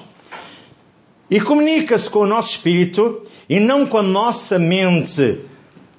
e 1.31 1.41
comunica-se 1.41 2.09
com 2.09 2.21
o 2.21 2.27
nosso 2.27 2.51
espírito 2.51 3.23
e 3.49 3.59
não 3.61 3.87
com 3.87 3.99
a 3.99 4.03
nossa 4.03 4.59
mente 4.59 5.41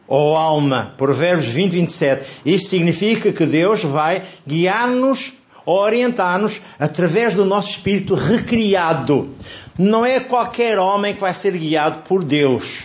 ou 0.08 0.36
alma. 0.36 0.94
Provérbios 0.98 1.48
20, 1.48 1.72
27. 1.72 2.26
Isto 2.46 2.70
significa 2.70 3.32
que 3.32 3.46
Deus 3.46 3.84
vai 3.84 4.24
guiar-nos 4.46 5.34
ou 5.66 5.80
orientar-nos 5.80 6.62
através 6.80 7.34
do 7.34 7.44
nosso 7.44 7.70
espírito 7.70 8.14
recriado. 8.14 9.32
Não 9.78 10.06
é 10.06 10.20
qualquer 10.20 10.78
homem 10.78 11.14
que 11.14 11.22
vai 11.22 11.34
ser 11.34 11.58
guiado 11.58 12.04
por 12.08 12.24
Deus. 12.24 12.84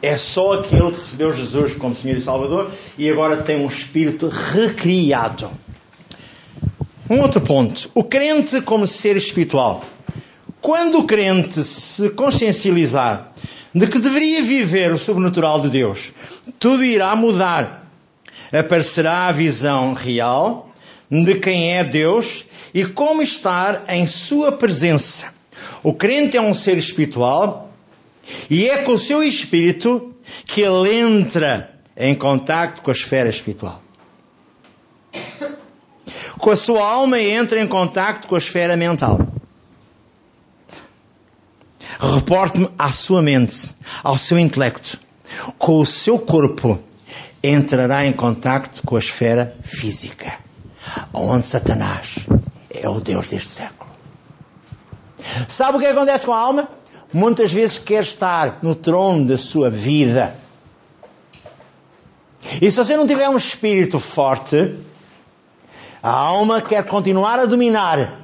É 0.00 0.16
só 0.16 0.54
aquele 0.54 0.92
que 0.92 1.00
recebeu 1.00 1.32
Jesus 1.32 1.74
como 1.74 1.94
Senhor 1.94 2.16
e 2.16 2.20
Salvador 2.20 2.70
e 2.96 3.10
agora 3.10 3.38
tem 3.38 3.60
um 3.60 3.66
espírito 3.66 4.28
recriado. 4.28 5.50
Um 7.10 7.20
outro 7.20 7.40
ponto. 7.40 7.90
O 7.94 8.04
crente 8.04 8.60
como 8.60 8.86
ser 8.86 9.16
espiritual. 9.16 9.82
Quando 10.60 10.98
o 10.98 11.04
crente 11.04 11.62
se 11.62 12.10
consciencializar 12.10 13.32
de 13.74 13.86
que 13.86 13.98
deveria 13.98 14.42
viver 14.42 14.92
o 14.92 14.98
sobrenatural 14.98 15.60
de 15.60 15.70
Deus, 15.70 16.12
tudo 16.58 16.84
irá 16.84 17.14
mudar. 17.14 17.86
Aparecerá 18.52 19.28
a 19.28 19.32
visão 19.32 19.92
real 19.92 20.70
de 21.10 21.36
quem 21.36 21.76
é 21.76 21.84
Deus 21.84 22.44
e 22.74 22.84
como 22.84 23.22
estar 23.22 23.84
em 23.88 24.06
sua 24.06 24.52
presença. 24.52 25.32
O 25.82 25.92
crente 25.94 26.36
é 26.36 26.40
um 26.40 26.54
ser 26.54 26.76
espiritual 26.76 27.70
e 28.50 28.68
é 28.68 28.78
com 28.78 28.92
o 28.92 28.98
seu 28.98 29.22
espírito 29.22 30.14
que 30.44 30.60
ele 30.60 30.94
entra 30.94 31.70
em 31.96 32.14
contacto 32.14 32.82
com 32.82 32.90
a 32.90 32.94
esfera 32.94 33.28
espiritual. 33.28 33.82
Com 36.38 36.50
a 36.50 36.56
sua 36.56 36.86
alma 36.86 37.20
entra 37.20 37.60
em 37.60 37.66
contacto 37.66 38.28
com 38.28 38.34
a 38.34 38.38
esfera 38.38 38.76
mental. 38.76 39.18
Reporte-me 41.98 42.70
à 42.78 42.92
sua 42.92 43.20
mente, 43.20 43.76
ao 44.04 44.16
seu 44.16 44.38
intelecto. 44.38 45.00
Com 45.58 45.80
o 45.80 45.86
seu 45.86 46.16
corpo 46.18 46.78
entrará 47.42 48.06
em 48.06 48.12
contacto 48.12 48.82
com 48.84 48.94
a 48.94 49.00
esfera 49.00 49.56
física, 49.62 50.38
onde 51.12 51.46
Satanás 51.46 52.18
é 52.70 52.88
o 52.88 53.00
Deus 53.00 53.28
deste 53.28 53.48
século. 53.48 53.90
Sabe 55.48 55.78
o 55.78 55.80
que 55.80 55.86
acontece 55.86 56.24
com 56.24 56.32
a 56.32 56.38
alma? 56.38 56.68
Muitas 57.12 57.52
vezes 57.52 57.78
quer 57.78 58.02
estar 58.02 58.58
no 58.62 58.74
trono 58.74 59.26
da 59.26 59.36
sua 59.36 59.68
vida. 59.68 60.36
E 62.62 62.70
se 62.70 62.76
você 62.76 62.96
não 62.96 63.06
tiver 63.06 63.28
um 63.28 63.36
espírito 63.36 63.98
forte, 63.98 64.76
a 66.00 66.10
alma 66.10 66.62
quer 66.62 66.84
continuar 66.84 67.40
a 67.40 67.46
dominar, 67.46 68.20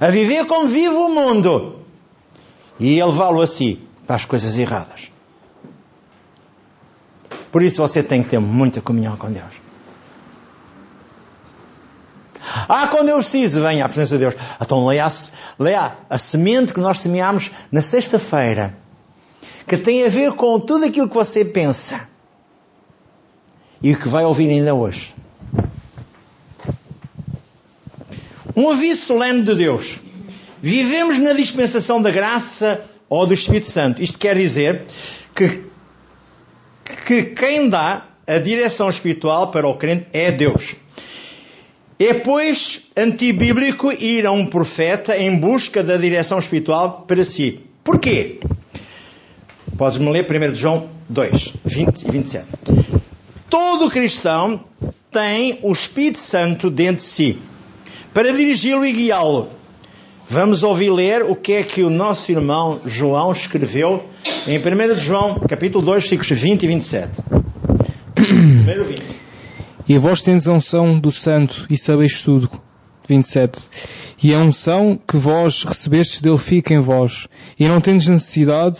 a 0.00 0.08
viver 0.08 0.46
como 0.46 0.66
vive 0.66 0.94
o 0.94 1.08
mundo 1.10 1.77
e 2.78 3.00
a 3.00 3.06
levá-lo 3.06 3.40
a 3.40 3.46
si 3.46 3.80
para 4.06 4.16
as 4.16 4.24
coisas 4.24 4.56
erradas. 4.56 5.10
Por 7.50 7.62
isso 7.62 7.82
você 7.82 8.02
tem 8.02 8.22
que 8.22 8.30
ter 8.30 8.38
muita 8.38 8.80
comunhão 8.80 9.16
com 9.16 9.30
Deus. 9.30 9.68
Ah, 12.68 12.88
quando 12.88 13.08
eu 13.08 13.16
preciso, 13.18 13.60
venha 13.62 13.84
à 13.84 13.88
presença 13.88 14.14
de 14.14 14.20
Deus. 14.20 14.34
Então 14.60 14.86
leia 14.86 15.06
a, 15.06 15.12
leia 15.58 15.92
a 16.08 16.18
semente 16.18 16.72
que 16.72 16.80
nós 16.80 16.98
semeámos 16.98 17.50
na 17.70 17.82
sexta-feira, 17.82 18.74
que 19.66 19.76
tem 19.76 20.04
a 20.04 20.08
ver 20.08 20.32
com 20.32 20.58
tudo 20.60 20.84
aquilo 20.84 21.08
que 21.08 21.14
você 21.14 21.44
pensa 21.44 22.08
e 23.82 23.92
o 23.92 23.98
que 23.98 24.08
vai 24.08 24.24
ouvir 24.24 24.48
ainda 24.48 24.74
hoje. 24.74 25.14
Um 28.56 28.70
aviso 28.70 29.06
solene 29.06 29.42
de 29.42 29.54
Deus. 29.54 29.98
Vivemos 30.62 31.18
na 31.18 31.32
dispensação 31.32 32.00
da 32.02 32.10
graça 32.10 32.84
ou 33.08 33.26
do 33.26 33.34
Espírito 33.34 33.66
Santo. 33.66 34.02
Isto 34.02 34.18
quer 34.18 34.36
dizer 34.36 34.82
que, 35.34 35.62
que 37.06 37.22
quem 37.22 37.68
dá 37.68 38.06
a 38.26 38.38
direção 38.38 38.90
espiritual 38.90 39.50
para 39.50 39.66
o 39.66 39.76
crente 39.76 40.06
é 40.12 40.30
Deus. 40.30 40.74
É, 41.98 42.14
pois, 42.14 42.82
antibíblico 42.96 43.90
ir 43.90 44.26
a 44.26 44.30
um 44.30 44.46
profeta 44.46 45.16
em 45.16 45.36
busca 45.36 45.82
da 45.82 45.96
direção 45.96 46.38
espiritual 46.38 47.04
para 47.08 47.24
si. 47.24 47.60
Porquê? 47.82 48.38
Podes-me 49.76 50.10
ler 50.10 50.26
1 50.30 50.54
João 50.54 50.90
2, 51.08 51.54
20 51.64 52.02
e 52.02 52.10
27. 52.10 52.46
Todo 53.48 53.90
cristão 53.90 54.64
tem 55.10 55.58
o 55.62 55.72
Espírito 55.72 56.18
Santo 56.18 56.70
dentro 56.70 56.96
de 56.96 57.02
si 57.02 57.38
para 58.12 58.32
dirigi-lo 58.32 58.84
e 58.84 58.92
guiá-lo. 58.92 59.57
Vamos 60.30 60.62
ouvir 60.62 60.90
ler 60.90 61.22
o 61.22 61.34
que 61.34 61.54
é 61.54 61.62
que 61.62 61.82
o 61.82 61.88
nosso 61.88 62.30
irmão 62.30 62.80
João 62.84 63.32
escreveu 63.32 64.04
em 64.46 64.58
1 64.58 64.96
João, 64.98 65.40
capítulo 65.48 65.82
2, 65.82 66.02
versículos 66.02 66.42
20 66.42 66.62
e 66.62 66.66
27. 66.66 67.10
Primeiro 68.14 68.84
20. 68.84 69.02
E 69.88 69.96
vós 69.96 70.20
tendes 70.20 70.46
a 70.46 70.52
unção 70.52 71.00
do 71.00 71.10
Santo 71.10 71.66
e 71.70 71.78
sabeis 71.78 72.20
tudo. 72.20 72.50
27. 73.08 73.58
E 74.22 74.34
a 74.34 74.38
unção 74.38 75.00
que 75.08 75.16
vós 75.16 75.64
recebestes 75.64 76.20
dele 76.20 76.36
fica 76.36 76.74
em 76.74 76.80
vós, 76.80 77.26
e 77.58 77.66
não 77.66 77.80
tendes 77.80 78.06
necessidade 78.06 78.78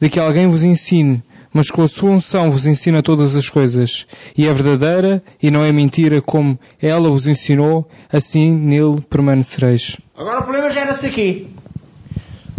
de 0.00 0.08
que 0.10 0.18
alguém 0.18 0.48
vos 0.48 0.64
ensine, 0.64 1.22
mas 1.52 1.70
com 1.70 1.82
a 1.82 1.88
sua 1.88 2.10
unção 2.10 2.50
vos 2.50 2.66
ensina 2.66 3.04
todas 3.04 3.36
as 3.36 3.48
coisas, 3.48 4.04
e 4.36 4.48
é 4.48 4.52
verdadeira 4.52 5.22
e 5.40 5.48
não 5.48 5.64
é 5.64 5.70
mentira 5.70 6.20
como 6.20 6.58
ela 6.82 7.08
vos 7.08 7.28
ensinou, 7.28 7.88
assim 8.12 8.52
nele 8.52 9.00
permanecereis. 9.08 9.96
Agora 10.18 10.40
o 10.40 10.42
problema 10.42 10.68
gera-se 10.72 11.06
aqui. 11.06 11.46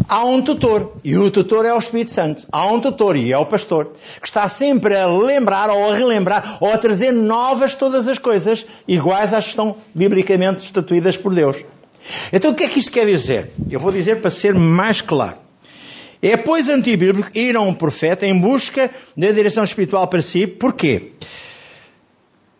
Há 0.07 0.23
um 0.23 0.41
tutor, 0.41 0.93
e 1.03 1.17
o 1.17 1.29
tutor 1.29 1.65
é 1.65 1.73
o 1.73 1.77
Espírito 1.77 2.09
Santo. 2.09 2.47
Há 2.49 2.65
um 2.67 2.79
tutor, 2.79 3.17
e 3.17 3.33
é 3.33 3.37
o 3.37 3.45
pastor, 3.45 3.91
que 4.21 4.25
está 4.25 4.47
sempre 4.47 4.95
a 4.95 5.05
lembrar, 5.05 5.69
ou 5.69 5.91
a 5.91 5.93
relembrar, 5.93 6.57
ou 6.61 6.71
a 6.71 6.77
trazer 6.77 7.11
novas 7.11 7.75
todas 7.75 8.07
as 8.07 8.17
coisas, 8.17 8.65
iguais 8.87 9.33
às 9.33 9.43
que 9.43 9.49
estão 9.49 9.75
biblicamente 9.93 10.63
estatuídas 10.63 11.17
por 11.17 11.35
Deus. 11.35 11.57
Então 12.31 12.51
o 12.51 12.55
que 12.55 12.63
é 12.63 12.69
que 12.69 12.79
isto 12.79 12.91
quer 12.91 13.05
dizer? 13.05 13.51
Eu 13.69 13.81
vou 13.81 13.91
dizer 13.91 14.21
para 14.21 14.29
ser 14.29 14.55
mais 14.55 15.01
claro. 15.01 15.35
É, 16.21 16.37
pois, 16.37 16.69
antibíblico 16.69 17.29
ir 17.37 17.57
a 17.57 17.61
um 17.61 17.73
profeta 17.73 18.25
em 18.25 18.39
busca 18.39 18.89
da 19.17 19.31
direção 19.31 19.65
espiritual 19.65 20.07
para 20.07 20.21
si. 20.21 20.47
Porquê? 20.47 21.11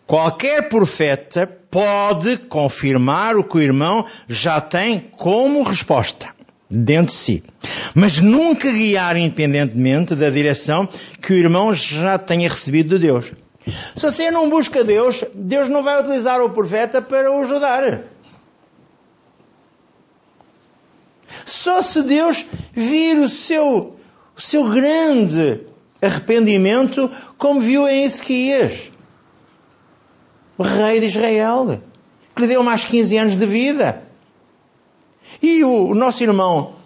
Qualquer 0.10 0.70
profeta 0.70 1.46
pode 1.70 2.36
confirmar 2.38 3.38
o 3.38 3.44
que 3.44 3.58
o 3.58 3.62
irmão 3.62 4.08
já 4.28 4.60
tem 4.60 5.00
como 5.00 5.62
resposta 5.62 6.30
dentro 6.68 7.14
de 7.14 7.20
si. 7.20 7.44
Mas 7.94 8.20
nunca 8.20 8.72
guiar 8.72 9.16
independentemente 9.18 10.16
da 10.16 10.32
direção 10.32 10.90
que 11.22 11.32
o 11.32 11.36
irmão 11.38 11.76
já 11.76 12.18
tenha 12.18 12.50
recebido 12.50 12.98
de 12.98 13.06
Deus. 13.06 13.32
Se 13.96 14.02
você 14.02 14.32
não 14.32 14.50
busca 14.50 14.84
Deus, 14.84 15.24
Deus 15.32 15.70
não 15.70 15.84
vai 15.84 16.02
utilizar 16.02 16.42
o 16.42 16.50
profeta 16.50 17.04
para 17.04 17.32
o 17.32 17.44
ajudar. 17.44 18.02
Só 21.46 21.84
se 21.84 22.02
Deus 22.02 22.48
vir 22.74 23.16
o 23.20 23.30
seu, 23.30 23.96
o 24.36 24.42
seu 24.42 24.72
grande 24.72 25.62
arrependimento, 26.02 27.12
como 27.38 27.62
viu 27.62 27.88
em 27.88 28.06
Ezequias, 28.06 28.90
rei 30.64 31.00
de 31.00 31.08
Israel, 31.08 31.82
que 32.36 32.42
lhe 32.42 32.48
deu 32.48 32.64
mais 32.64 32.84
15 32.86 33.18
anos 33.18 33.38
de 33.38 33.46
vida. 33.46 34.04
E 35.42 35.64
o, 35.64 35.90
o 35.90 35.96
nosso 35.96 36.24
irmão 36.24 36.80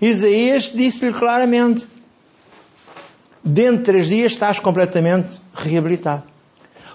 Isaías 0.00 0.72
disse-lhe 0.72 1.12
claramente: 1.12 1.86
dentro 3.44 3.78
de 3.78 3.82
três 3.82 4.08
dias 4.08 4.32
estás 4.32 4.58
completamente 4.58 5.40
reabilitado. 5.54 6.24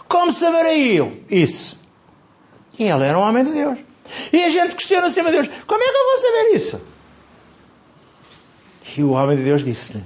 Como 0.08 0.34
saberei 0.34 1.00
eu 1.00 1.22
isso? 1.30 1.80
E 2.80 2.84
ele 2.84 3.04
era 3.04 3.18
um 3.18 3.22
homem 3.22 3.44
de 3.44 3.52
Deus. 3.52 3.80
E 4.32 4.44
a 4.44 4.50
gente 4.50 4.76
questiona 4.76 5.12
sempre 5.12 5.30
a 5.30 5.42
Deus: 5.42 5.50
como 5.68 5.84
é 5.84 5.88
que 5.88 5.98
eu 5.98 6.06
vou 6.06 6.18
saber 6.18 6.56
isso? 6.56 6.82
E 8.98 9.04
o 9.04 9.12
homem 9.12 9.38
de 9.38 9.44
Deus 9.44 9.64
disse-lhe: 9.64 10.04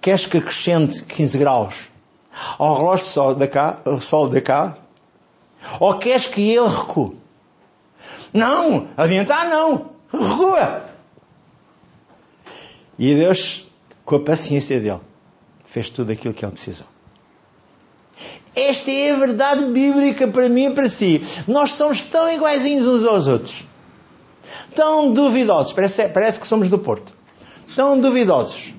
Queres 0.00 0.26
que 0.26 0.38
acrescente 0.38 1.02
15 1.02 1.38
graus 1.38 1.91
ao 2.58 2.76
relógio 2.76 3.06
sol 3.06 3.34
de 3.34 3.46
cá, 3.46 3.78
sol 4.00 4.28
de 4.28 4.40
cá? 4.40 4.76
Ou 5.78 5.94
queres 5.98 6.26
que 6.26 6.50
ele 6.50 6.68
recue? 6.68 7.16
Não, 8.32 8.88
adiantar 8.96 9.48
não, 9.48 9.90
recua. 10.10 10.84
E 12.98 13.14
Deus, 13.14 13.66
com 14.04 14.16
a 14.16 14.20
paciência 14.20 14.80
dele, 14.80 15.00
fez 15.64 15.90
tudo 15.90 16.12
aquilo 16.12 16.34
que 16.34 16.44
ele 16.44 16.52
precisou. 16.52 16.86
Esta 18.54 18.90
é 18.90 19.12
a 19.12 19.16
verdade 19.16 19.64
bíblica 19.66 20.28
para 20.28 20.48
mim 20.48 20.66
e 20.66 20.70
para 20.70 20.88
si. 20.88 21.22
Nós 21.48 21.72
somos 21.72 22.02
tão 22.02 22.30
iguaizinhos 22.30 22.86
uns 22.86 23.04
aos 23.06 23.26
outros. 23.26 23.64
Tão 24.74 25.12
duvidosos. 25.12 25.72
Parece, 25.72 26.08
parece 26.08 26.38
que 26.38 26.46
somos 26.46 26.68
do 26.68 26.78
Porto. 26.78 27.14
Tão 27.74 27.98
duvidosos. 27.98 28.74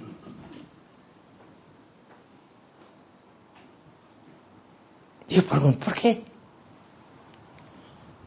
E 5.33 5.37
eu 5.37 5.43
pergunto, 5.43 5.79
porquê? 5.79 6.21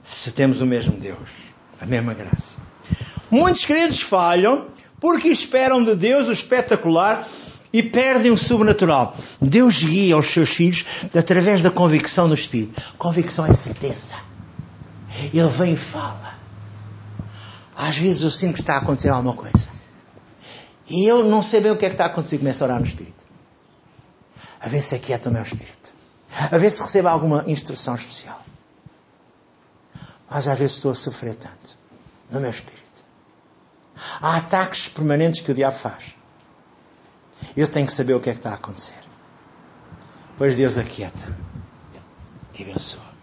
Se 0.02 0.32
temos 0.32 0.60
o 0.60 0.66
mesmo 0.66 0.98
Deus, 0.98 1.28
a 1.80 1.86
mesma 1.86 2.12
graça. 2.14 2.56
Muitos 3.30 3.64
crentes 3.64 4.00
falham 4.00 4.66
porque 4.98 5.28
esperam 5.28 5.84
de 5.84 5.94
Deus 5.94 6.26
o 6.26 6.32
espetacular 6.32 7.24
e 7.72 7.80
perdem 7.80 8.32
o 8.32 8.36
sobrenatural. 8.36 9.16
Deus 9.40 9.84
guia 9.84 10.18
os 10.18 10.26
seus 10.26 10.48
filhos 10.48 10.84
através 11.16 11.62
da 11.62 11.70
convicção 11.70 12.28
do 12.28 12.34
Espírito. 12.34 12.82
Convicção 12.98 13.46
é 13.46 13.54
certeza. 13.54 14.14
Ele 15.32 15.48
vem 15.48 15.74
e 15.74 15.76
fala. 15.76 16.34
Às 17.76 17.96
vezes 17.96 18.22
eu 18.22 18.30
sinto 18.32 18.54
que 18.54 18.60
está 18.60 18.74
a 18.74 18.78
acontecer 18.78 19.10
alguma 19.10 19.34
coisa. 19.34 19.68
E 20.88 21.04
eu 21.04 21.22
não 21.22 21.40
sei 21.40 21.60
bem 21.60 21.70
o 21.70 21.76
que 21.76 21.86
é 21.86 21.88
que 21.88 21.94
está 21.94 22.04
a 22.04 22.08
acontecer. 22.08 22.38
Começo 22.38 22.64
a 22.64 22.66
orar 22.66 22.80
no 22.80 22.86
Espírito. 22.86 23.24
A 24.60 24.68
ver 24.68 24.82
se 24.82 24.96
aquieta 24.96 25.28
o 25.28 25.32
meu 25.32 25.44
Espírito. 25.44 25.95
A 26.30 26.58
ver 26.58 26.70
se 26.70 26.82
recebo 26.82 27.08
alguma 27.08 27.44
instrução 27.46 27.94
especial. 27.94 28.42
Mas 30.28 30.46
às 30.48 30.58
vezes 30.58 30.76
estou 30.76 30.90
a 30.90 30.94
sofrer 30.94 31.34
tanto 31.34 31.78
no 32.30 32.40
meu 32.40 32.50
Espírito. 32.50 32.82
Há 34.20 34.36
ataques 34.36 34.88
permanentes 34.88 35.40
que 35.40 35.50
o 35.50 35.54
diabo 35.54 35.76
faz. 35.76 36.16
Eu 37.56 37.68
tenho 37.68 37.86
que 37.86 37.92
saber 37.92 38.14
o 38.14 38.20
que 38.20 38.30
é 38.30 38.32
que 38.32 38.38
está 38.38 38.50
a 38.50 38.54
acontecer. 38.54 38.94
Pois 40.36 40.56
Deus 40.56 40.76
aquieta 40.76 41.34
e 42.58 42.62
abençoa. 42.62 43.16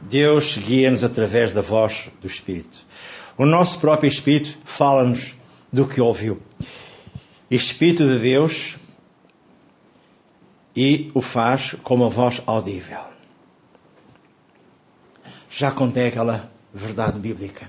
Deus 0.00 0.58
guia-nos 0.58 1.04
através 1.04 1.52
da 1.52 1.60
voz 1.60 2.10
do 2.20 2.26
Espírito. 2.26 2.84
O 3.40 3.46
nosso 3.46 3.78
próprio 3.78 4.06
Espírito 4.06 4.58
fala-nos 4.66 5.34
do 5.72 5.86
que 5.86 5.98
ouviu. 5.98 6.42
Espírito 7.50 8.06
de 8.06 8.18
Deus 8.18 8.76
e 10.76 11.10
o 11.14 11.22
faz 11.22 11.74
com 11.82 11.94
uma 11.94 12.10
voz 12.10 12.42
audível. 12.44 13.00
Já 15.50 15.70
contei 15.70 16.08
aquela 16.08 16.50
verdade 16.74 17.18
bíblica 17.18 17.66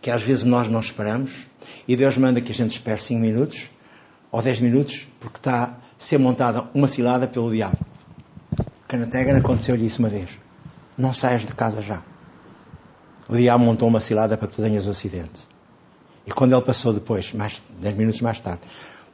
que 0.00 0.08
às 0.08 0.22
vezes 0.22 0.44
nós 0.44 0.68
não 0.68 0.78
esperamos 0.78 1.48
e 1.88 1.96
Deus 1.96 2.16
manda 2.16 2.40
que 2.40 2.52
a 2.52 2.54
gente 2.54 2.70
espere 2.70 3.00
5 3.00 3.20
minutos 3.20 3.68
ou 4.30 4.40
10 4.40 4.60
minutos 4.60 5.04
porque 5.18 5.38
está 5.38 5.64
a 5.64 5.74
ser 5.98 6.18
montada 6.18 6.62
uma 6.72 6.86
cilada 6.86 7.26
pelo 7.26 7.50
diabo. 7.50 7.78
Canategra 8.86 9.38
aconteceu-lhe 9.38 9.84
isso 9.84 9.98
uma 9.98 10.08
vez. 10.08 10.30
Não 10.96 11.12
saias 11.12 11.44
de 11.44 11.52
casa 11.56 11.82
já. 11.82 12.04
O 13.28 13.36
diabo 13.36 13.64
montou 13.64 13.88
uma 13.88 14.00
cilada 14.00 14.36
para 14.36 14.46
que 14.48 14.54
tu 14.54 14.62
tenhas 14.62 14.86
um 14.86 14.90
acidente. 14.90 15.48
E 16.26 16.30
quando 16.30 16.54
ele 16.54 16.62
passou 16.62 16.92
depois, 16.92 17.32
mais 17.32 17.62
10 17.80 17.96
minutos 17.96 18.20
mais 18.20 18.40
tarde, 18.40 18.60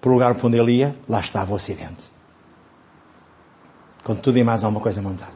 para 0.01 0.11
o 0.11 0.13
lugar 0.13 0.37
onde 0.43 0.59
ele 0.59 0.73
ia, 0.73 0.97
lá 1.09 1.21
estava 1.21 1.53
o 1.53 1.57
acidente. 1.57 2.11
Com 4.03 4.17
tudo 4.17 4.39
e 4.39 4.45
mais 4.45 4.65
alguma 4.65 4.81
coisa 4.81 5.01
montada. 5.01 5.33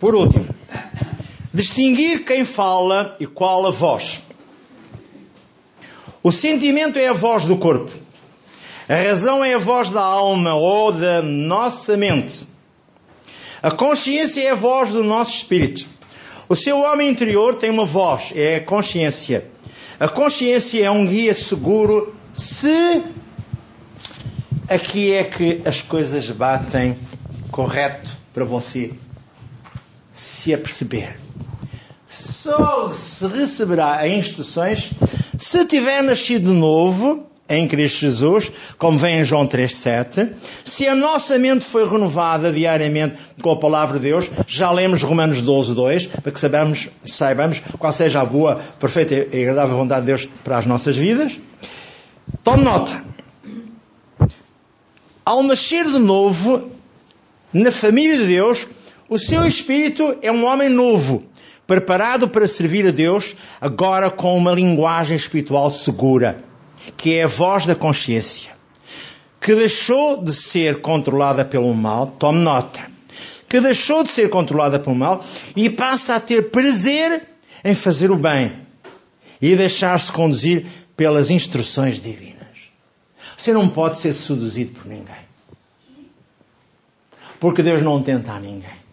Por 0.00 0.14
último, 0.14 0.46
distinguir 1.52 2.24
quem 2.24 2.44
fala 2.44 3.16
e 3.20 3.26
qual 3.26 3.66
a 3.66 3.70
voz. 3.70 4.22
O 6.22 6.32
sentimento 6.32 6.98
é 6.98 7.08
a 7.08 7.12
voz 7.12 7.44
do 7.44 7.56
corpo. 7.56 7.92
A 8.88 8.94
razão 8.94 9.44
é 9.44 9.54
a 9.54 9.58
voz 9.58 9.90
da 9.90 10.02
alma 10.02 10.54
ou 10.54 10.92
da 10.92 11.22
nossa 11.22 11.96
mente. 11.96 12.46
A 13.64 13.70
consciência 13.70 14.42
é 14.42 14.50
a 14.50 14.54
voz 14.54 14.90
do 14.90 15.02
nosso 15.02 15.36
espírito. 15.38 15.86
O 16.46 16.54
seu 16.54 16.80
homem 16.80 17.08
interior 17.08 17.54
tem 17.54 17.70
uma 17.70 17.86
voz, 17.86 18.30
é 18.36 18.56
a 18.56 18.60
consciência. 18.60 19.46
A 19.98 20.06
consciência 20.06 20.84
é 20.84 20.90
um 20.90 21.06
guia 21.06 21.32
seguro 21.32 22.14
se 22.34 23.02
aqui 24.68 25.14
é 25.14 25.24
que 25.24 25.62
as 25.64 25.80
coisas 25.80 26.30
batem 26.30 26.98
correto 27.50 28.10
para 28.34 28.44
você 28.44 28.92
se 30.12 30.52
aperceber. 30.52 31.18
Só 32.06 32.92
se 32.92 33.26
receberá 33.28 34.06
instruções 34.06 34.90
se 35.38 35.64
tiver 35.64 36.02
nascido 36.02 36.52
novo 36.52 37.26
em 37.48 37.68
Cristo 37.68 38.00
Jesus, 38.00 38.50
como 38.78 38.98
vem 38.98 39.20
em 39.20 39.24
João 39.24 39.46
3,7. 39.46 40.30
Se 40.64 40.88
a 40.88 40.94
nossa 40.94 41.38
mente 41.38 41.64
foi 41.64 41.88
renovada 41.88 42.50
diariamente 42.50 43.16
com 43.42 43.50
a 43.50 43.56
palavra 43.56 43.98
de 43.98 44.04
Deus, 44.04 44.30
já 44.46 44.70
lemos 44.70 45.02
Romanos 45.02 45.42
12, 45.42 45.74
2, 45.74 46.06
para 46.06 46.32
que 46.32 46.40
saibamos, 46.40 46.88
saibamos 47.02 47.62
qual 47.78 47.92
seja 47.92 48.20
a 48.20 48.24
boa, 48.24 48.60
perfeita 48.80 49.14
e 49.14 49.42
agradável 49.42 49.76
vontade 49.76 50.00
de 50.02 50.06
Deus 50.06 50.28
para 50.42 50.58
as 50.58 50.66
nossas 50.66 50.96
vidas. 50.96 51.38
Tome 52.42 52.64
nota. 52.64 53.04
Ao 55.24 55.42
nascer 55.42 55.86
de 55.86 55.98
novo, 55.98 56.70
na 57.52 57.70
família 57.70 58.18
de 58.18 58.26
Deus, 58.26 58.66
o 59.08 59.18
seu 59.18 59.46
espírito 59.46 60.16
é 60.22 60.32
um 60.32 60.44
homem 60.44 60.68
novo, 60.68 61.24
preparado 61.66 62.28
para 62.28 62.46
servir 62.46 62.86
a 62.86 62.90
Deus, 62.90 63.36
agora 63.60 64.10
com 64.10 64.36
uma 64.36 64.52
linguagem 64.52 65.16
espiritual 65.16 65.70
segura, 65.70 66.42
que 66.96 67.14
é 67.14 67.24
a 67.24 67.28
voz 67.28 67.66
da 67.66 67.74
consciência, 67.74 68.52
que 69.40 69.54
deixou 69.54 70.22
de 70.22 70.32
ser 70.32 70.80
controlada 70.80 71.44
pelo 71.44 71.72
mal, 71.74 72.06
tome 72.06 72.40
nota, 72.40 72.80
que 73.48 73.60
deixou 73.60 74.02
de 74.02 74.10
ser 74.10 74.28
controlada 74.28 74.78
pelo 74.78 74.96
mal 74.96 75.24
e 75.54 75.68
passa 75.70 76.16
a 76.16 76.20
ter 76.20 76.50
prazer 76.50 77.22
em 77.64 77.74
fazer 77.74 78.10
o 78.10 78.16
bem 78.16 78.64
e 79.40 79.54
deixar-se 79.54 80.10
conduzir 80.10 80.66
pelas 80.96 81.30
instruções 81.30 82.00
divinas. 82.00 82.44
Você 83.36 83.52
não 83.52 83.68
pode 83.68 83.98
ser 83.98 84.12
seduzido 84.12 84.72
por 84.72 84.86
ninguém. 84.86 85.24
Porque 87.40 87.62
Deus 87.62 87.82
não 87.82 88.02
tenta 88.02 88.32
a 88.32 88.40
ninguém. 88.40 88.84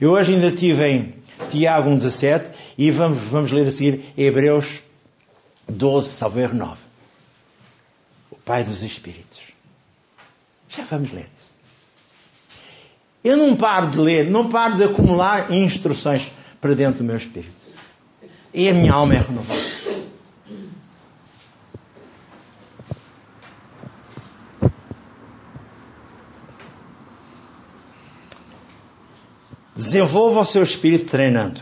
Eu 0.00 0.12
hoje 0.12 0.34
ainda 0.34 0.46
estive 0.46 0.86
em 0.86 1.14
Tiago 1.48 1.90
1,17 1.90 2.50
e 2.78 2.90
vamos, 2.90 3.18
vamos 3.18 3.50
ler 3.50 3.66
a 3.66 3.70
seguir 3.70 4.04
Hebreus 4.16 4.80
12, 5.68 6.08
salvo 6.08 6.38
erro 6.38 6.56
9. 6.56 6.83
Pai 8.44 8.64
dos 8.64 8.82
Espíritos. 8.82 9.40
Já 10.68 10.84
vamos 10.84 11.12
ler 11.12 11.28
isso. 11.36 11.54
Eu 13.22 13.38
não 13.38 13.56
paro 13.56 13.86
de 13.86 13.98
ler, 13.98 14.30
não 14.30 14.50
paro 14.50 14.76
de 14.76 14.84
acumular 14.84 15.50
instruções 15.50 16.30
para 16.60 16.74
dentro 16.74 16.98
do 16.98 17.04
meu 17.04 17.16
espírito. 17.16 17.54
E 18.52 18.68
a 18.68 18.74
minha 18.74 18.92
alma 18.92 19.14
é 19.14 19.18
renovada. 19.18 19.60
Desenvolva 29.74 30.40
o 30.40 30.44
seu 30.44 30.62
espírito 30.62 31.06
treinando. 31.06 31.60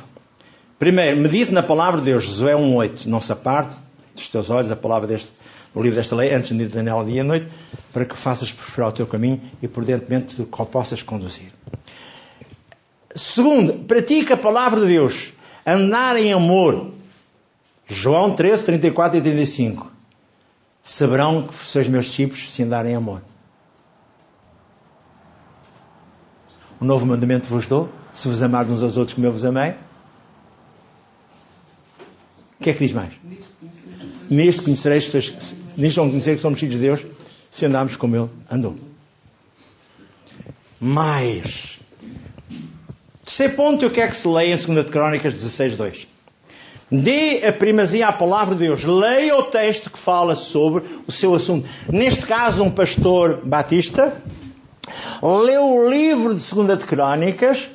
Primeiro, 0.78 1.20
medite 1.20 1.52
na 1.52 1.62
palavra 1.62 2.00
de 2.00 2.06
Deus, 2.06 2.24
Josué 2.24 2.54
1.8. 2.54 3.06
Não 3.06 3.20
se 3.20 3.32
aparte 3.32 3.76
dos 4.14 4.28
teus 4.28 4.50
olhos 4.50 4.70
a 4.70 4.76
palavra 4.76 5.08
deste, 5.08 5.32
o 5.74 5.82
livro 5.82 5.96
desta 5.96 6.14
lei 6.14 6.34
antes 6.34 6.56
de 6.56 6.82
nela 6.82 7.04
dia 7.04 7.20
e 7.20 7.24
noite, 7.24 7.48
para 7.92 8.04
que 8.04 8.16
faças 8.16 8.52
prosperar 8.52 8.90
o 8.90 8.92
teu 8.92 9.06
caminho 9.06 9.40
e 9.62 9.68
prudentemente 9.68 10.36
tu 10.36 10.44
possas 10.66 11.02
conduzir. 11.02 11.52
Segundo, 13.14 13.84
pratique 13.84 14.32
a 14.32 14.36
palavra 14.36 14.80
de 14.80 14.86
Deus. 14.86 15.32
Andar 15.66 16.16
em 16.16 16.32
amor. 16.32 16.92
João 17.86 18.34
13, 18.34 18.64
34 18.64 19.18
e 19.18 19.22
35. 19.22 19.92
Saberão 20.82 21.46
que 21.46 21.54
sois 21.54 21.88
meus 21.88 22.06
discípulos 22.06 22.52
se 22.52 22.62
andarem 22.62 22.92
em 22.92 22.96
amor. 22.96 23.22
O 26.80 26.84
novo 26.84 27.06
mandamento 27.06 27.46
vos 27.46 27.68
dou 27.68 27.88
se 28.10 28.28
vos 28.28 28.42
amardes 28.42 28.74
uns 28.74 28.82
aos 28.82 28.96
outros 28.96 29.14
como 29.14 29.26
eu 29.26 29.32
vos 29.32 29.44
amei. 29.44 29.70
O 32.58 32.62
que 32.62 32.70
é 32.70 32.72
que 32.72 32.80
diz 32.80 32.92
mais? 32.92 33.12
Nisto 33.24 33.52
conhecereis, 34.62 35.12
nisto 35.76 35.96
vão 35.96 36.10
conhecer 36.10 36.34
que 36.34 36.40
somos 36.40 36.58
filhos 36.58 36.76
de 36.76 36.80
Deus, 36.80 37.04
se 37.50 37.66
andarmos 37.66 37.96
como 37.96 38.16
Ele 38.16 38.28
andou. 38.50 38.76
mais. 40.80 41.78
Terceiro 43.24 43.54
ponto, 43.54 43.86
o 43.86 43.90
que 43.90 44.00
é 44.00 44.08
que 44.08 44.14
se 44.14 44.26
lê 44.28 44.52
em 44.52 44.56
2 44.56 44.90
Crónicas 44.90 45.32
16, 45.32 45.76
2? 45.76 46.08
Dê 46.90 47.46
a 47.46 47.52
primazia 47.52 48.08
à 48.08 48.12
palavra 48.12 48.54
de 48.54 48.66
Deus. 48.66 48.84
Leia 48.84 49.36
o 49.36 49.44
texto 49.44 49.90
que 49.90 49.98
fala 49.98 50.34
sobre 50.34 50.84
o 51.06 51.12
seu 51.12 51.34
assunto. 51.34 51.66
Neste 51.90 52.26
caso, 52.26 52.62
um 52.62 52.70
pastor 52.70 53.40
batista 53.44 54.14
leu 55.22 55.64
o 55.64 55.88
livro 55.88 56.34
de 56.34 56.54
2 56.54 56.78
de 56.78 56.84
Crónicas 56.84 57.70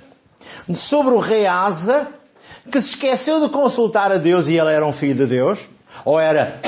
sobre 0.76 1.14
o 1.14 1.20
rei 1.20 1.48
Asa, 1.48 2.08
que 2.72 2.82
se 2.82 2.90
esqueceu 2.90 3.42
de 3.42 3.50
consultar 3.50 4.12
a 4.12 4.18
Deus 4.18 4.48
e 4.48 4.58
ele 4.58 4.72
era 4.72 4.86
um 4.86 4.94
filho 4.94 5.16
de 5.16 5.26
Deus, 5.26 5.60
ou 6.06 6.20
era 6.20 6.60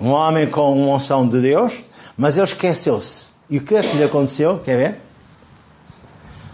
um 0.00 0.10
homem 0.10 0.46
com 0.46 0.72
uma 0.72 0.96
unção 0.96 1.28
de 1.28 1.40
Deus, 1.40 1.82
mas 2.16 2.36
ele 2.36 2.46
esqueceu-se. 2.46 3.26
E 3.48 3.58
o 3.58 3.62
que 3.62 3.74
é 3.74 3.82
que 3.82 3.96
lhe 3.96 4.04
aconteceu? 4.04 4.58
Quer 4.60 4.76
ver? 4.76 5.00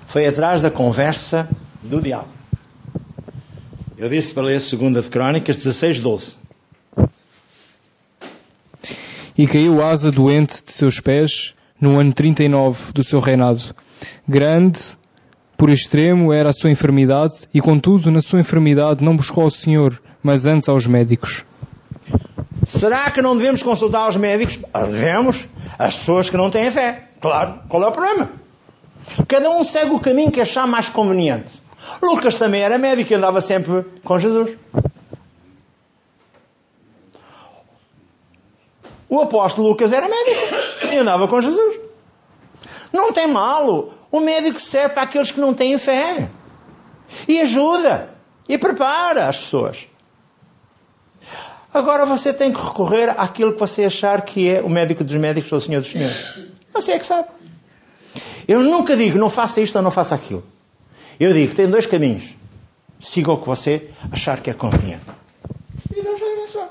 Foi 0.06 0.26
atrás 0.26 0.62
da 0.62 0.70
conversa 0.70 1.48
do 1.82 2.00
diabo. 2.00 2.28
Eu 3.96 4.08
disse 4.08 4.32
para 4.32 4.44
ler 4.44 4.60
2 4.60 5.04
de 5.04 5.10
Crónicas 5.10 5.56
16, 5.56 6.00
12. 6.00 6.36
E 9.36 9.46
caiu 9.46 9.82
Asa 9.82 10.10
doente 10.10 10.64
de 10.64 10.72
seus 10.72 11.00
pés 11.00 11.54
no 11.80 11.98
ano 11.98 12.12
39 12.12 12.92
do 12.92 13.04
seu 13.04 13.20
reinado. 13.20 13.74
Grande, 14.26 14.80
por 15.56 15.70
extremo, 15.70 16.32
era 16.32 16.50
a 16.50 16.52
sua 16.52 16.70
enfermidade, 16.70 17.48
e 17.52 17.60
contudo, 17.60 18.10
na 18.10 18.22
sua 18.22 18.40
enfermidade, 18.40 19.04
não 19.04 19.16
buscou 19.16 19.44
ao 19.44 19.50
Senhor, 19.50 20.00
mas 20.22 20.46
antes 20.46 20.68
aos 20.68 20.86
médicos. 20.86 21.44
Será 22.68 23.10
que 23.10 23.22
não 23.22 23.34
devemos 23.34 23.62
consultar 23.62 24.06
os 24.10 24.16
médicos? 24.18 24.58
Ah, 24.74 24.82
devemos. 24.82 25.46
As 25.78 25.96
pessoas 25.96 26.28
que 26.28 26.36
não 26.36 26.50
têm 26.50 26.70
fé. 26.70 27.08
Claro. 27.18 27.60
Qual 27.66 27.82
é 27.82 27.86
o 27.86 27.92
problema? 27.92 28.30
Cada 29.26 29.48
um 29.48 29.64
segue 29.64 29.92
o 29.92 29.98
caminho 29.98 30.30
que 30.30 30.38
achar 30.38 30.66
mais 30.66 30.90
conveniente. 30.90 31.62
Lucas 32.02 32.36
também 32.36 32.60
era 32.60 32.76
médico 32.76 33.10
e 33.10 33.16
andava 33.16 33.40
sempre 33.40 33.86
com 34.04 34.18
Jesus. 34.18 34.54
O 39.08 39.18
apóstolo 39.22 39.68
Lucas 39.68 39.90
era 39.90 40.06
médico 40.06 40.92
e 40.92 40.98
andava 40.98 41.26
com 41.26 41.40
Jesus. 41.40 41.80
Não 42.92 43.14
tem 43.14 43.26
mal. 43.26 43.94
O 44.12 44.20
médico 44.20 44.60
serve 44.60 44.90
para 44.90 45.04
aqueles 45.04 45.30
que 45.30 45.40
não 45.40 45.54
têm 45.54 45.78
fé. 45.78 46.28
E 47.26 47.40
ajuda. 47.40 48.10
E 48.46 48.58
prepara 48.58 49.26
as 49.26 49.38
pessoas. 49.38 49.88
Agora 51.72 52.06
você 52.06 52.32
tem 52.32 52.52
que 52.52 52.60
recorrer 52.60 53.10
àquilo 53.10 53.52
que 53.52 53.60
você 53.60 53.84
achar 53.84 54.22
que 54.22 54.48
é 54.48 54.62
o 54.62 54.68
médico 54.68 55.04
dos 55.04 55.16
médicos 55.16 55.52
ou 55.52 55.58
o 55.58 55.60
senhor 55.60 55.80
dos 55.80 55.90
senhores. 55.90 56.16
Você 56.72 56.92
é 56.92 56.98
que 56.98 57.04
sabe. 57.06 57.28
Eu 58.46 58.62
nunca 58.62 58.96
digo 58.96 59.18
não 59.18 59.28
faça 59.28 59.60
isto 59.60 59.76
ou 59.76 59.82
não 59.82 59.90
faça 59.90 60.14
aquilo. 60.14 60.42
Eu 61.20 61.32
digo 61.32 61.54
tem 61.54 61.68
dois 61.68 61.86
caminhos. 61.86 62.34
Siga 63.00 63.32
o 63.32 63.38
que 63.38 63.46
você 63.46 63.90
achar 64.10 64.40
que 64.40 64.50
é 64.50 64.54
conveniente. 64.54 65.04
E 65.94 66.02
Deus 66.02 66.18
vai 66.18 66.32
abençoar. 66.32 66.68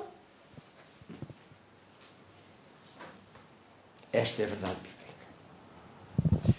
Esta 4.11 4.41
é 4.41 4.45
a 4.45 4.47
verdade 4.47 4.75
bíblica. 4.81 6.53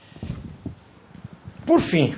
Por 1.67 1.81
fim, 1.81 2.15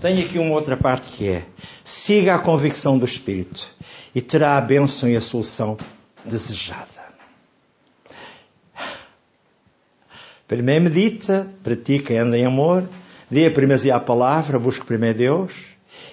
tenho 0.00 0.24
aqui 0.24 0.38
uma 0.38 0.54
outra 0.54 0.76
parte 0.76 1.08
que 1.08 1.28
é: 1.28 1.44
siga 1.84 2.34
a 2.34 2.38
convicção 2.38 2.98
do 2.98 3.04
Espírito 3.04 3.68
e 4.14 4.20
terá 4.20 4.56
a 4.56 4.60
bênção 4.60 5.08
e 5.08 5.16
a 5.16 5.20
solução 5.20 5.76
desejada. 6.24 7.08
Primeiro 10.46 10.84
medita, 10.84 11.46
pratica 11.62 12.14
e 12.14 12.18
anda 12.18 12.38
em 12.38 12.46
amor, 12.46 12.88
dê 13.30 13.46
a 13.46 13.50
primazia 13.50 13.96
à 13.96 14.00
palavra, 14.00 14.58
busque 14.58 14.86
primeiro 14.86 15.18
Deus 15.18 15.52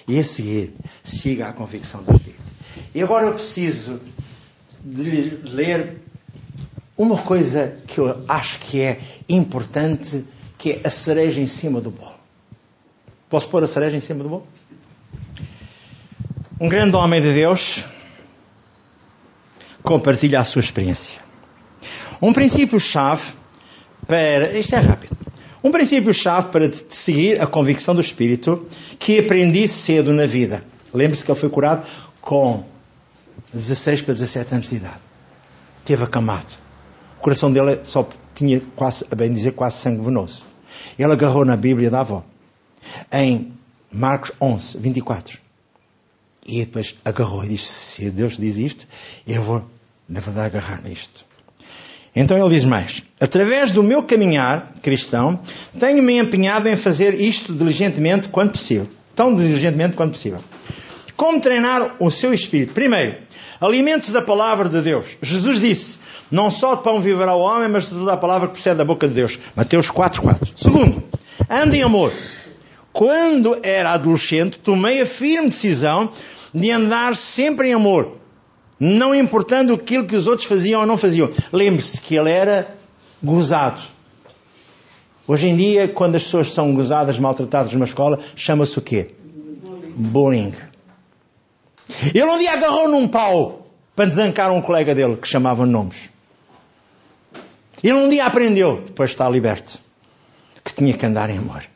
e 0.06 0.18
a 0.18 0.24
seguir 0.24 0.74
siga 1.02 1.48
a 1.48 1.52
convicção 1.52 2.02
do 2.02 2.12
Espírito. 2.12 2.44
E 2.94 3.02
agora 3.02 3.26
eu 3.26 3.32
preciso 3.32 4.00
de 4.84 5.40
ler 5.44 6.02
uma 6.96 7.18
coisa 7.18 7.78
que 7.86 7.98
eu 7.98 8.24
acho 8.28 8.58
que 8.58 8.80
é 8.80 9.00
importante, 9.28 10.24
que 10.58 10.72
é 10.72 10.80
a 10.84 10.90
cereja 10.90 11.40
em 11.40 11.46
cima 11.46 11.80
do 11.80 11.90
bolo. 11.90 12.25
Posso 13.28 13.48
pôr 13.48 13.62
a 13.64 13.66
cereja 13.66 13.96
em 13.96 14.00
cima 14.00 14.22
do 14.22 14.28
bolo? 14.28 14.46
Um 16.60 16.68
grande 16.68 16.96
homem 16.96 17.20
de 17.20 17.34
Deus 17.34 17.84
compartilha 19.82 20.40
a 20.40 20.44
sua 20.44 20.60
experiência. 20.60 21.20
Um 22.22 22.32
princípio-chave 22.32 23.34
para. 24.06 24.56
Isto 24.56 24.76
é 24.76 24.78
rápido. 24.78 25.16
Um 25.62 25.72
princípio-chave 25.72 26.48
para 26.48 26.72
seguir 26.72 27.40
a 27.42 27.46
convicção 27.46 27.94
do 27.94 28.00
Espírito 28.00 28.66
que 28.98 29.18
aprendi 29.18 29.66
cedo 29.66 30.12
na 30.12 30.26
vida. 30.26 30.64
Lembre-se 30.94 31.24
que 31.24 31.30
ele 31.30 31.38
foi 31.38 31.50
curado 31.50 31.86
com 32.20 32.64
16 33.52 34.02
para 34.02 34.14
17 34.14 34.54
anos 34.54 34.70
de 34.70 34.76
idade. 34.76 35.00
Teve 35.84 36.04
acamado. 36.04 36.46
O 37.18 37.20
coração 37.20 37.52
dele 37.52 37.80
só 37.82 38.08
tinha 38.34 38.62
quase, 38.76 39.04
a 39.10 39.14
bem 39.14 39.32
dizer, 39.32 39.52
quase 39.52 39.78
sangue 39.78 40.04
venoso. 40.04 40.44
Ele 40.96 41.12
agarrou 41.12 41.44
na 41.44 41.56
Bíblia 41.56 41.90
da 41.90 42.00
avó. 42.00 42.24
Em 43.12 43.52
Marcos 43.90 44.32
11, 44.40 44.78
24. 44.78 45.38
E 46.46 46.64
depois 46.64 46.94
agarrou 47.04 47.44
e 47.44 47.48
disse: 47.48 47.66
Se 47.66 48.10
Deus 48.10 48.36
diz 48.36 48.56
isto, 48.56 48.86
eu 49.26 49.42
vou, 49.42 49.64
na 50.08 50.20
verdade, 50.20 50.56
agarrar-me 50.56 50.92
isto. 50.92 51.24
Então 52.14 52.38
ele 52.38 52.54
diz 52.54 52.64
mais: 52.64 53.02
Através 53.20 53.72
do 53.72 53.82
meu 53.82 54.02
caminhar 54.02 54.72
cristão, 54.82 55.40
tenho-me 55.78 56.18
empenhado 56.18 56.68
em 56.68 56.76
fazer 56.76 57.20
isto 57.20 57.52
diligentemente 57.52 58.28
quanto 58.28 58.52
possível. 58.52 58.88
Tão 59.14 59.34
diligentemente 59.34 59.96
quanto 59.96 60.12
possível. 60.12 60.40
Como 61.16 61.40
treinar 61.40 61.96
o 61.98 62.10
seu 62.10 62.32
espírito? 62.32 62.74
Primeiro, 62.74 63.16
alimentos 63.60 64.10
da 64.10 64.22
palavra 64.22 64.68
de 64.68 64.80
Deus. 64.80 65.16
Jesus 65.20 65.60
disse: 65.60 65.98
Não 66.30 66.50
só 66.50 66.74
de 66.76 66.82
pão 66.82 67.00
viverá 67.00 67.34
o 67.34 67.40
homem, 67.40 67.68
mas 67.68 67.84
de 67.84 67.90
toda 67.90 68.12
a 68.12 68.16
palavra 68.16 68.48
que 68.48 68.54
procede 68.54 68.76
da 68.76 68.84
boca 68.84 69.08
de 69.08 69.14
Deus. 69.14 69.38
Mateus 69.54 69.90
4, 69.90 70.22
4. 70.22 70.52
Segundo, 70.56 71.02
ande 71.50 71.78
em 71.78 71.82
amor. 71.82 72.12
Quando 72.96 73.58
era 73.62 73.90
adolescente, 73.92 74.58
tomei 74.58 75.02
a 75.02 75.04
firme 75.04 75.50
decisão 75.50 76.10
de 76.54 76.70
andar 76.70 77.14
sempre 77.14 77.68
em 77.68 77.74
amor, 77.74 78.16
não 78.80 79.14
importando 79.14 79.74
aquilo 79.74 80.06
que 80.06 80.16
os 80.16 80.26
outros 80.26 80.48
faziam 80.48 80.80
ou 80.80 80.86
não 80.86 80.96
faziam. 80.96 81.28
Lembre-se 81.52 82.00
que 82.00 82.16
ele 82.16 82.30
era 82.30 82.74
gozado. 83.22 83.82
Hoje 85.28 85.46
em 85.46 85.54
dia, 85.54 85.86
quando 85.86 86.16
as 86.16 86.22
pessoas 86.22 86.50
são 86.50 86.74
gozadas, 86.74 87.18
maltratadas 87.18 87.70
numa 87.74 87.84
escola, 87.84 88.18
chama-se 88.34 88.78
o 88.78 88.80
quê? 88.80 89.10
Bullying. 89.94 90.54
Ele 92.14 92.24
um 92.24 92.38
dia 92.38 92.54
agarrou 92.54 92.88
num 92.88 93.06
pau 93.06 93.66
para 93.94 94.06
desancar 94.06 94.50
um 94.50 94.62
colega 94.62 94.94
dele 94.94 95.18
que 95.18 95.28
chamava 95.28 95.66
nomes. 95.66 96.08
Ele 97.84 97.92
um 97.92 98.08
dia 98.08 98.24
aprendeu, 98.24 98.80
depois 98.86 99.10
de 99.10 99.16
estar 99.16 99.28
liberto, 99.28 99.78
que 100.64 100.72
tinha 100.72 100.94
que 100.94 101.04
andar 101.04 101.28
em 101.28 101.36
amor. 101.36 101.75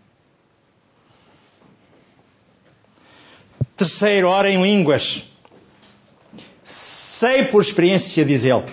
Terceiro, 3.81 4.29
ora 4.29 4.51
em 4.51 4.63
línguas. 4.63 5.23
Sei 6.63 7.45
por 7.45 7.63
experiência, 7.63 8.27
diz 8.27 8.45
ele, 8.45 8.65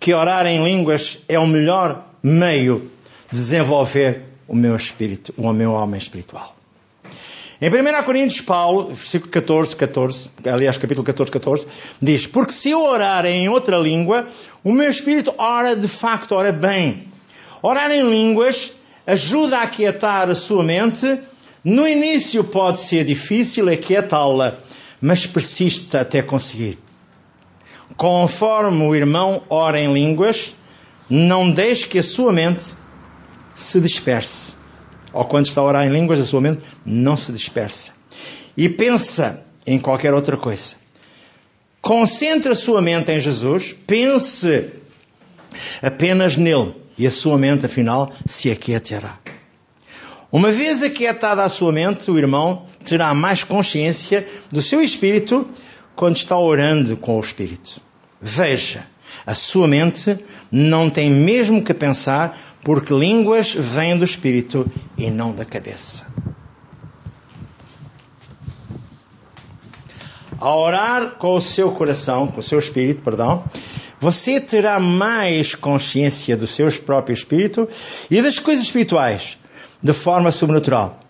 que 0.00 0.12
orar 0.12 0.46
em 0.46 0.64
línguas 0.64 1.20
é 1.28 1.38
o 1.38 1.46
melhor 1.46 2.04
meio 2.20 2.90
de 3.30 3.38
desenvolver 3.38 4.24
o 4.48 4.56
meu 4.56 4.74
espírito, 4.74 5.32
o 5.36 5.52
meu 5.52 5.74
homem 5.74 5.96
espiritual. 5.96 6.56
Em 7.62 7.70
1 7.70 8.02
Coríntios, 8.02 8.40
Paulo, 8.40 8.88
versículo 8.88 9.30
14, 9.30 9.76
14, 9.76 10.30
aliás, 10.44 10.76
capítulo 10.76 11.04
14, 11.04 11.30
14, 11.30 11.66
diz: 12.02 12.26
Porque 12.26 12.50
se 12.50 12.70
eu 12.70 12.82
orar 12.82 13.26
em 13.26 13.48
outra 13.48 13.78
língua, 13.78 14.26
o 14.64 14.72
meu 14.72 14.90
espírito 14.90 15.32
ora 15.38 15.76
de 15.76 15.86
facto, 15.86 16.34
ora 16.34 16.50
bem. 16.50 17.12
Orar 17.62 17.92
em 17.92 18.02
línguas 18.02 18.72
ajuda 19.06 19.58
a 19.58 19.62
aquietar 19.62 20.28
a 20.28 20.34
sua 20.34 20.64
mente 20.64 21.20
no 21.64 21.86
início 21.86 22.44
pode 22.44 22.80
ser 22.80 23.04
difícil 23.04 23.68
aquietá-la, 23.68 24.58
mas 25.00 25.26
persiste 25.26 25.96
até 25.96 26.22
conseguir. 26.22 26.78
Conforme 27.96 28.84
o 28.84 28.94
irmão 28.94 29.42
ora 29.48 29.80
em 29.80 29.92
línguas, 29.92 30.54
não 31.08 31.50
deixe 31.50 31.88
que 31.88 31.98
a 31.98 32.02
sua 32.02 32.32
mente 32.32 32.74
se 33.56 33.80
disperse. 33.80 34.52
Ou 35.12 35.24
quando 35.24 35.46
está 35.46 35.60
a 35.60 35.64
orar 35.64 35.86
em 35.86 35.90
línguas, 35.90 36.20
a 36.20 36.24
sua 36.24 36.40
mente 36.40 36.60
não 36.84 37.16
se 37.16 37.32
dispersa. 37.32 37.92
E 38.56 38.68
pensa 38.68 39.44
em 39.66 39.78
qualquer 39.78 40.14
outra 40.14 40.36
coisa. 40.36 40.76
Concentre 41.80 42.52
a 42.52 42.54
sua 42.54 42.82
mente 42.82 43.10
em 43.10 43.20
Jesus, 43.20 43.74
pense 43.86 44.70
apenas 45.82 46.36
nele, 46.36 46.74
e 46.96 47.06
a 47.06 47.10
sua 47.10 47.38
mente, 47.38 47.64
afinal, 47.64 48.12
se 48.26 48.50
aquietará. 48.50 49.18
Uma 50.30 50.52
vez 50.52 50.82
aquietada 50.82 51.42
a 51.42 51.48
sua 51.48 51.72
mente, 51.72 52.10
o 52.10 52.18
irmão 52.18 52.66
terá 52.84 53.14
mais 53.14 53.44
consciência 53.44 54.28
do 54.50 54.60
seu 54.60 54.82
espírito 54.82 55.48
quando 55.96 56.16
está 56.16 56.38
orando 56.38 56.98
com 56.98 57.16
o 57.16 57.20
espírito. 57.20 57.80
Veja, 58.20 58.86
a 59.26 59.34
sua 59.34 59.66
mente 59.66 60.18
não 60.52 60.90
tem 60.90 61.10
mesmo 61.10 61.64
que 61.64 61.72
pensar 61.72 62.38
porque 62.62 62.92
línguas 62.92 63.54
vêm 63.54 63.96
do 63.96 64.04
espírito 64.04 64.70
e 64.98 65.10
não 65.10 65.32
da 65.32 65.46
cabeça. 65.46 66.06
A 70.38 70.54
orar 70.54 71.12
com 71.12 71.36
o 71.36 71.40
seu 71.40 71.72
coração, 71.72 72.28
com 72.28 72.40
o 72.40 72.42
seu 72.42 72.58
espírito, 72.58 73.00
perdão, 73.00 73.44
você 73.98 74.38
terá 74.38 74.78
mais 74.78 75.54
consciência 75.54 76.36
do 76.36 76.46
seu 76.46 76.70
próprio 76.82 77.14
espírito 77.14 77.66
e 78.10 78.20
das 78.20 78.38
coisas 78.38 78.64
espirituais 78.64 79.38
de 79.82 79.92
forma 79.92 80.30
sobrenatural. 80.30 81.00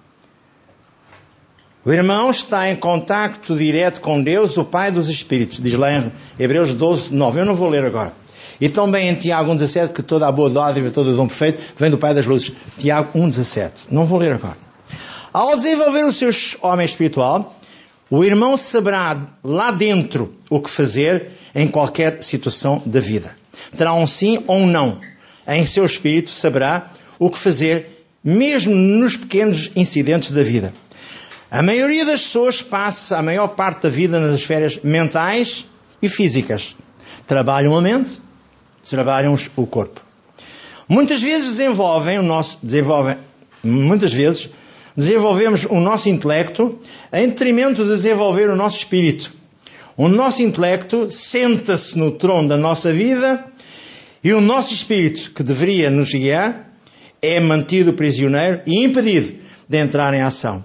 O 1.84 1.92
irmão 1.92 2.30
está 2.30 2.70
em 2.70 2.76
contacto 2.76 3.56
direto 3.56 4.00
com 4.00 4.22
Deus, 4.22 4.56
o 4.56 4.64
Pai 4.64 4.90
dos 4.90 5.08
Espíritos, 5.08 5.60
diz 5.60 5.72
lá 5.74 5.92
em 5.92 6.12
Hebreus 6.38 6.74
12, 6.74 7.14
9. 7.14 7.40
Eu 7.40 7.46
não 7.46 7.54
vou 7.54 7.68
ler 7.68 7.84
agora. 7.84 8.12
E 8.60 8.68
também 8.68 9.08
em 9.08 9.14
Tiago 9.14 9.52
1,17, 9.52 9.92
que 9.92 10.02
toda 10.02 10.26
a 10.26 10.32
boa 10.32 10.50
dádiva, 10.50 10.90
todo 10.90 11.12
o 11.12 11.16
dom 11.16 11.28
perfeito 11.28 11.62
vem 11.76 11.90
do 11.90 11.96
Pai 11.96 12.12
das 12.12 12.26
Luzes. 12.26 12.52
Tiago 12.76 13.16
1,17. 13.16 13.86
Não 13.90 14.04
vou 14.04 14.18
ler 14.18 14.32
agora. 14.32 14.56
Ao 15.32 15.54
desenvolver 15.54 16.04
o 16.04 16.12
seu 16.12 16.30
homem 16.62 16.84
espiritual, 16.84 17.56
o 18.10 18.24
irmão 18.24 18.56
saberá 18.56 19.26
lá 19.44 19.70
dentro 19.70 20.34
o 20.50 20.60
que 20.60 20.70
fazer 20.70 21.28
em 21.54 21.68
qualquer 21.68 22.22
situação 22.22 22.82
da 22.84 23.00
vida. 23.00 23.36
Terá 23.76 23.94
um 23.94 24.06
sim 24.06 24.42
ou 24.46 24.56
um 24.56 24.66
não. 24.66 25.00
Em 25.46 25.64
seu 25.64 25.84
espírito 25.84 26.30
saberá 26.30 26.90
o 27.18 27.30
que 27.30 27.38
fazer, 27.38 27.97
mesmo 28.28 28.74
nos 28.74 29.16
pequenos 29.16 29.70
incidentes 29.74 30.32
da 30.32 30.42
vida. 30.42 30.74
A 31.50 31.62
maioria 31.62 32.04
das 32.04 32.22
pessoas 32.22 32.60
passa 32.60 33.16
a 33.16 33.22
maior 33.22 33.48
parte 33.48 33.84
da 33.84 33.88
vida 33.88 34.20
nas 34.20 34.38
esferas 34.38 34.78
mentais 34.82 35.64
e 36.02 36.08
físicas. 36.10 36.76
Trabalham 37.26 37.74
a 37.74 37.80
mente, 37.80 38.20
trabalham 38.88 39.34
o 39.56 39.66
corpo. 39.66 40.02
Muitas 40.86 41.22
vezes 41.22 41.50
desenvolvem 41.50 42.18
o 42.18 42.22
nosso, 42.22 42.58
desenvolvem, 42.62 43.16
muitas 43.64 44.12
vezes 44.12 44.50
desenvolvemos 44.94 45.64
o 45.64 45.80
nosso 45.80 46.10
intelecto 46.10 46.78
em 47.10 47.28
detrimento 47.28 47.82
de 47.82 47.90
desenvolver 47.90 48.50
o 48.50 48.56
nosso 48.56 48.76
espírito. 48.76 49.32
O 49.96 50.06
nosso 50.06 50.42
intelecto 50.42 51.10
senta-se 51.10 51.98
no 51.98 52.12
trono 52.12 52.48
da 52.48 52.58
nossa 52.58 52.92
vida 52.92 53.44
e 54.22 54.34
o 54.34 54.40
nosso 54.40 54.74
espírito, 54.74 55.30
que 55.30 55.42
deveria 55.42 55.90
nos 55.90 56.10
guiar, 56.12 56.67
é 57.20 57.40
mantido 57.40 57.92
prisioneiro 57.92 58.62
e 58.66 58.84
impedido 58.84 59.38
de 59.68 59.78
entrar 59.78 60.14
em 60.14 60.22
ação. 60.22 60.64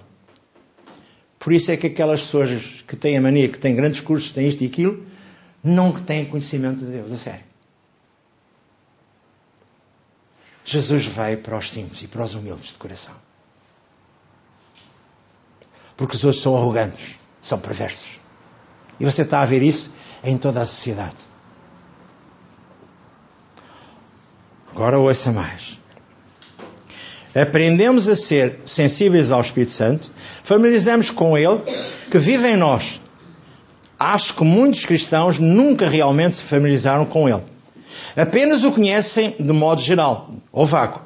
Por 1.38 1.52
isso 1.52 1.70
é 1.70 1.76
que 1.76 1.88
aquelas 1.88 2.22
pessoas 2.22 2.82
que 2.86 2.96
têm 2.96 3.16
a 3.16 3.20
mania, 3.20 3.48
que 3.48 3.58
têm 3.58 3.76
grandes 3.76 4.00
cursos, 4.00 4.32
têm 4.32 4.48
isto 4.48 4.62
e 4.62 4.66
aquilo, 4.66 5.04
não 5.62 5.92
têm 5.92 6.24
conhecimento 6.24 6.84
de 6.84 6.90
Deus, 6.90 7.12
a 7.12 7.16
sério. 7.16 7.44
Jesus 10.64 11.04
veio 11.04 11.38
para 11.38 11.58
os 11.58 11.70
simples 11.70 12.02
e 12.02 12.08
para 12.08 12.24
os 12.24 12.34
humildes 12.34 12.72
de 12.72 12.78
coração. 12.78 13.14
Porque 15.96 16.16
os 16.16 16.24
outros 16.24 16.42
são 16.42 16.56
arrogantes, 16.56 17.16
são 17.42 17.58
perversos. 17.58 18.18
E 18.98 19.04
você 19.04 19.22
está 19.22 19.42
a 19.42 19.46
ver 19.46 19.62
isso 19.62 19.90
em 20.22 20.38
toda 20.38 20.62
a 20.62 20.66
sociedade. 20.66 21.16
Agora 24.72 24.98
ouça 24.98 25.30
mais 25.30 25.78
aprendemos 27.34 28.08
a 28.08 28.16
ser 28.16 28.60
sensíveis 28.64 29.32
ao 29.32 29.40
Espírito 29.40 29.72
Santo, 29.72 30.10
familiarizamos 30.42 31.10
com 31.10 31.36
Ele, 31.36 31.60
que 32.10 32.18
vive 32.18 32.48
em 32.48 32.56
nós. 32.56 33.00
Acho 33.98 34.34
que 34.34 34.44
muitos 34.44 34.84
cristãos 34.84 35.38
nunca 35.38 35.88
realmente 35.88 36.36
se 36.36 36.42
familiarizaram 36.42 37.04
com 37.04 37.28
Ele. 37.28 37.42
Apenas 38.16 38.62
o 38.62 38.70
conhecem 38.70 39.34
de 39.38 39.52
modo 39.52 39.80
geral, 39.80 40.30
ou 40.52 40.64
vago, 40.64 41.02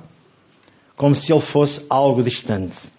como 0.96 1.14
se 1.14 1.32
Ele 1.32 1.40
fosse 1.40 1.84
algo 1.88 2.22
distante. 2.22 2.92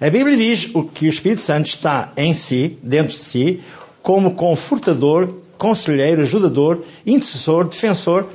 A 0.00 0.10
Bíblia 0.10 0.36
diz 0.36 0.70
que 0.94 1.06
o 1.06 1.08
Espírito 1.08 1.40
Santo 1.40 1.66
está 1.66 2.12
em 2.16 2.34
si, 2.34 2.78
dentro 2.82 3.12
de 3.12 3.18
si, 3.18 3.60
como 4.02 4.34
confortador, 4.34 5.34
conselheiro, 5.58 6.22
ajudador, 6.22 6.84
intercessor, 7.04 7.66
defensor, 7.66 8.28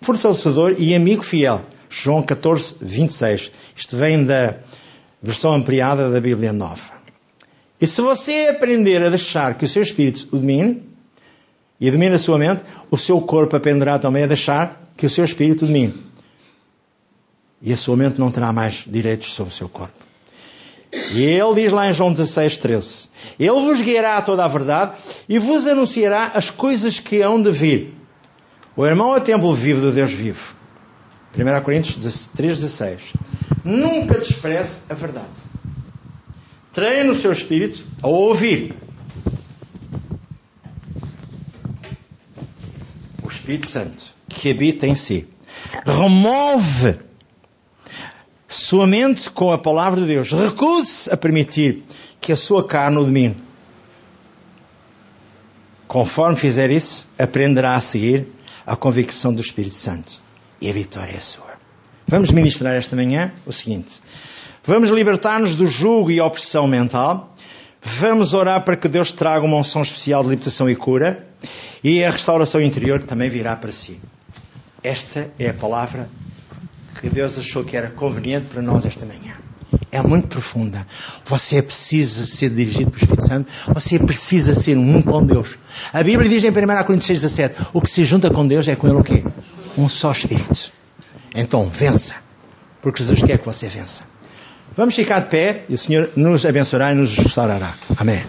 fortalecedor 0.00 0.76
e 0.78 0.94
amigo 0.94 1.22
fiel. 1.22 1.62
João 1.96 2.24
14, 2.24 2.74
26. 2.80 3.52
Isto 3.76 3.96
vem 3.96 4.24
da 4.24 4.56
versão 5.22 5.52
ampliada 5.52 6.10
da 6.10 6.20
Bíblia 6.20 6.52
Nova. 6.52 6.92
E 7.80 7.86
se 7.86 8.00
você 8.00 8.48
aprender 8.50 9.00
a 9.00 9.08
deixar 9.08 9.54
que 9.54 9.64
o 9.64 9.68
seu 9.68 9.80
espírito 9.80 10.26
o 10.32 10.38
domine, 10.38 10.82
e 11.80 11.90
domine 11.90 12.16
a 12.16 12.18
sua 12.18 12.36
mente, 12.36 12.64
o 12.90 12.98
seu 12.98 13.20
corpo 13.20 13.54
aprenderá 13.54 13.98
também 13.98 14.24
a 14.24 14.26
deixar 14.26 14.82
que 14.96 15.06
o 15.06 15.10
seu 15.10 15.24
espírito 15.24 15.64
o 15.64 15.68
domine. 15.68 16.04
E 17.62 17.72
a 17.72 17.76
sua 17.76 17.96
mente 17.96 18.18
não 18.18 18.30
terá 18.30 18.52
mais 18.52 18.84
direitos 18.86 19.32
sobre 19.32 19.52
o 19.52 19.56
seu 19.56 19.68
corpo. 19.68 19.98
E 21.14 21.22
ele 21.22 21.54
diz 21.54 21.70
lá 21.70 21.88
em 21.88 21.92
João 21.92 22.12
16, 22.12 22.58
13: 22.58 23.08
Ele 23.38 23.50
vos 23.52 23.80
guiará 23.80 24.16
a 24.16 24.22
toda 24.22 24.44
a 24.44 24.48
verdade 24.48 24.96
e 25.28 25.38
vos 25.38 25.66
anunciará 25.66 26.32
as 26.34 26.50
coisas 26.50 26.98
que 26.98 27.22
hão 27.22 27.40
de 27.40 27.52
vir. 27.52 27.94
O 28.76 28.84
irmão 28.84 29.14
é 29.14 29.20
templo 29.20 29.54
vivo 29.54 29.80
do 29.80 29.92
Deus 29.92 30.12
vivo. 30.12 30.63
1 31.36 31.62
Coríntios 31.62 32.28
3,16. 32.36 33.14
Nunca 33.64 34.18
despreze 34.18 34.82
a 34.88 34.94
verdade. 34.94 35.26
Treine 36.72 37.10
o 37.10 37.14
seu 37.14 37.32
espírito 37.32 37.82
a 38.02 38.08
ouvir. 38.08 38.74
O 43.22 43.28
Espírito 43.28 43.66
Santo 43.66 44.14
que 44.28 44.50
habita 44.50 44.86
em 44.86 44.94
si. 44.94 45.26
Remove 45.84 46.98
sua 48.46 48.86
mente 48.86 49.28
com 49.30 49.50
a 49.50 49.58
palavra 49.58 50.00
de 50.00 50.06
Deus. 50.06 50.30
Recuse-se 50.30 51.12
a 51.12 51.16
permitir 51.16 51.82
que 52.20 52.32
a 52.32 52.36
sua 52.36 52.64
carne 52.64 52.98
o 52.98 53.04
domine. 53.04 53.36
Conforme 55.88 56.36
fizer 56.36 56.70
isso, 56.70 57.06
aprenderá 57.18 57.74
a 57.74 57.80
seguir 57.80 58.26
a 58.64 58.76
convicção 58.76 59.34
do 59.34 59.40
Espírito 59.40 59.74
Santo 59.74 60.24
e 60.60 60.70
a 60.70 60.72
vitória 60.72 61.12
é 61.12 61.20
sua. 61.20 61.54
Vamos 62.06 62.30
ministrar 62.30 62.74
esta 62.74 62.94
manhã 62.94 63.32
o 63.46 63.52
seguinte: 63.52 64.00
vamos 64.64 64.90
libertar-nos 64.90 65.54
do 65.54 65.66
jugo 65.66 66.10
e 66.10 66.20
opressão 66.20 66.66
mental, 66.66 67.34
vamos 67.82 68.34
orar 68.34 68.62
para 68.62 68.76
que 68.76 68.88
Deus 68.88 69.12
traga 69.12 69.44
uma 69.44 69.56
unção 69.56 69.82
especial 69.82 70.22
de 70.22 70.30
libertação 70.30 70.68
e 70.68 70.76
cura, 70.76 71.26
e 71.82 72.04
a 72.04 72.10
restauração 72.10 72.60
interior 72.60 73.02
também 73.02 73.30
virá 73.30 73.56
para 73.56 73.72
si. 73.72 74.00
Esta 74.82 75.30
é 75.38 75.48
a 75.48 75.54
palavra 75.54 76.08
que 77.00 77.08
Deus 77.08 77.38
achou 77.38 77.64
que 77.64 77.76
era 77.76 77.90
conveniente 77.90 78.48
para 78.48 78.62
nós 78.62 78.84
esta 78.84 79.06
manhã. 79.06 79.34
É 79.90 80.02
muito 80.02 80.28
profunda. 80.28 80.86
Você 81.24 81.62
precisa 81.62 82.26
ser 82.26 82.50
dirigido 82.50 82.90
pelo 82.90 83.02
Espírito 83.02 83.26
Santo. 83.26 83.48
Você 83.72 83.98
precisa 83.98 84.54
ser 84.54 84.76
um 84.76 85.00
com 85.00 85.24
Deus. 85.24 85.56
A 85.92 86.02
Bíblia 86.02 86.28
diz 86.28 86.44
em 86.44 86.50
1 86.50 86.52
Coríntios 86.84 87.06
6, 87.06 87.20
17: 87.22 87.54
O 87.72 87.80
que 87.80 87.90
se 87.90 88.04
junta 88.04 88.30
com 88.30 88.46
Deus 88.46 88.66
é 88.68 88.76
com 88.76 88.88
Ele 88.88 88.96
o 88.96 89.04
quê? 89.04 89.22
Um 89.76 89.88
só 89.88 90.12
Espírito. 90.12 90.72
Então, 91.34 91.66
vença. 91.66 92.16
Porque 92.80 93.02
Jesus 93.02 93.22
quer 93.22 93.38
que 93.38 93.44
você 93.44 93.68
vença. 93.68 94.04
Vamos 94.76 94.94
ficar 94.94 95.20
de 95.20 95.28
pé 95.28 95.64
e 95.68 95.74
o 95.74 95.78
Senhor 95.78 96.10
nos 96.16 96.44
abençoará 96.44 96.92
e 96.92 96.94
nos 96.94 97.16
restaurará. 97.16 97.74
Amém. 97.96 98.24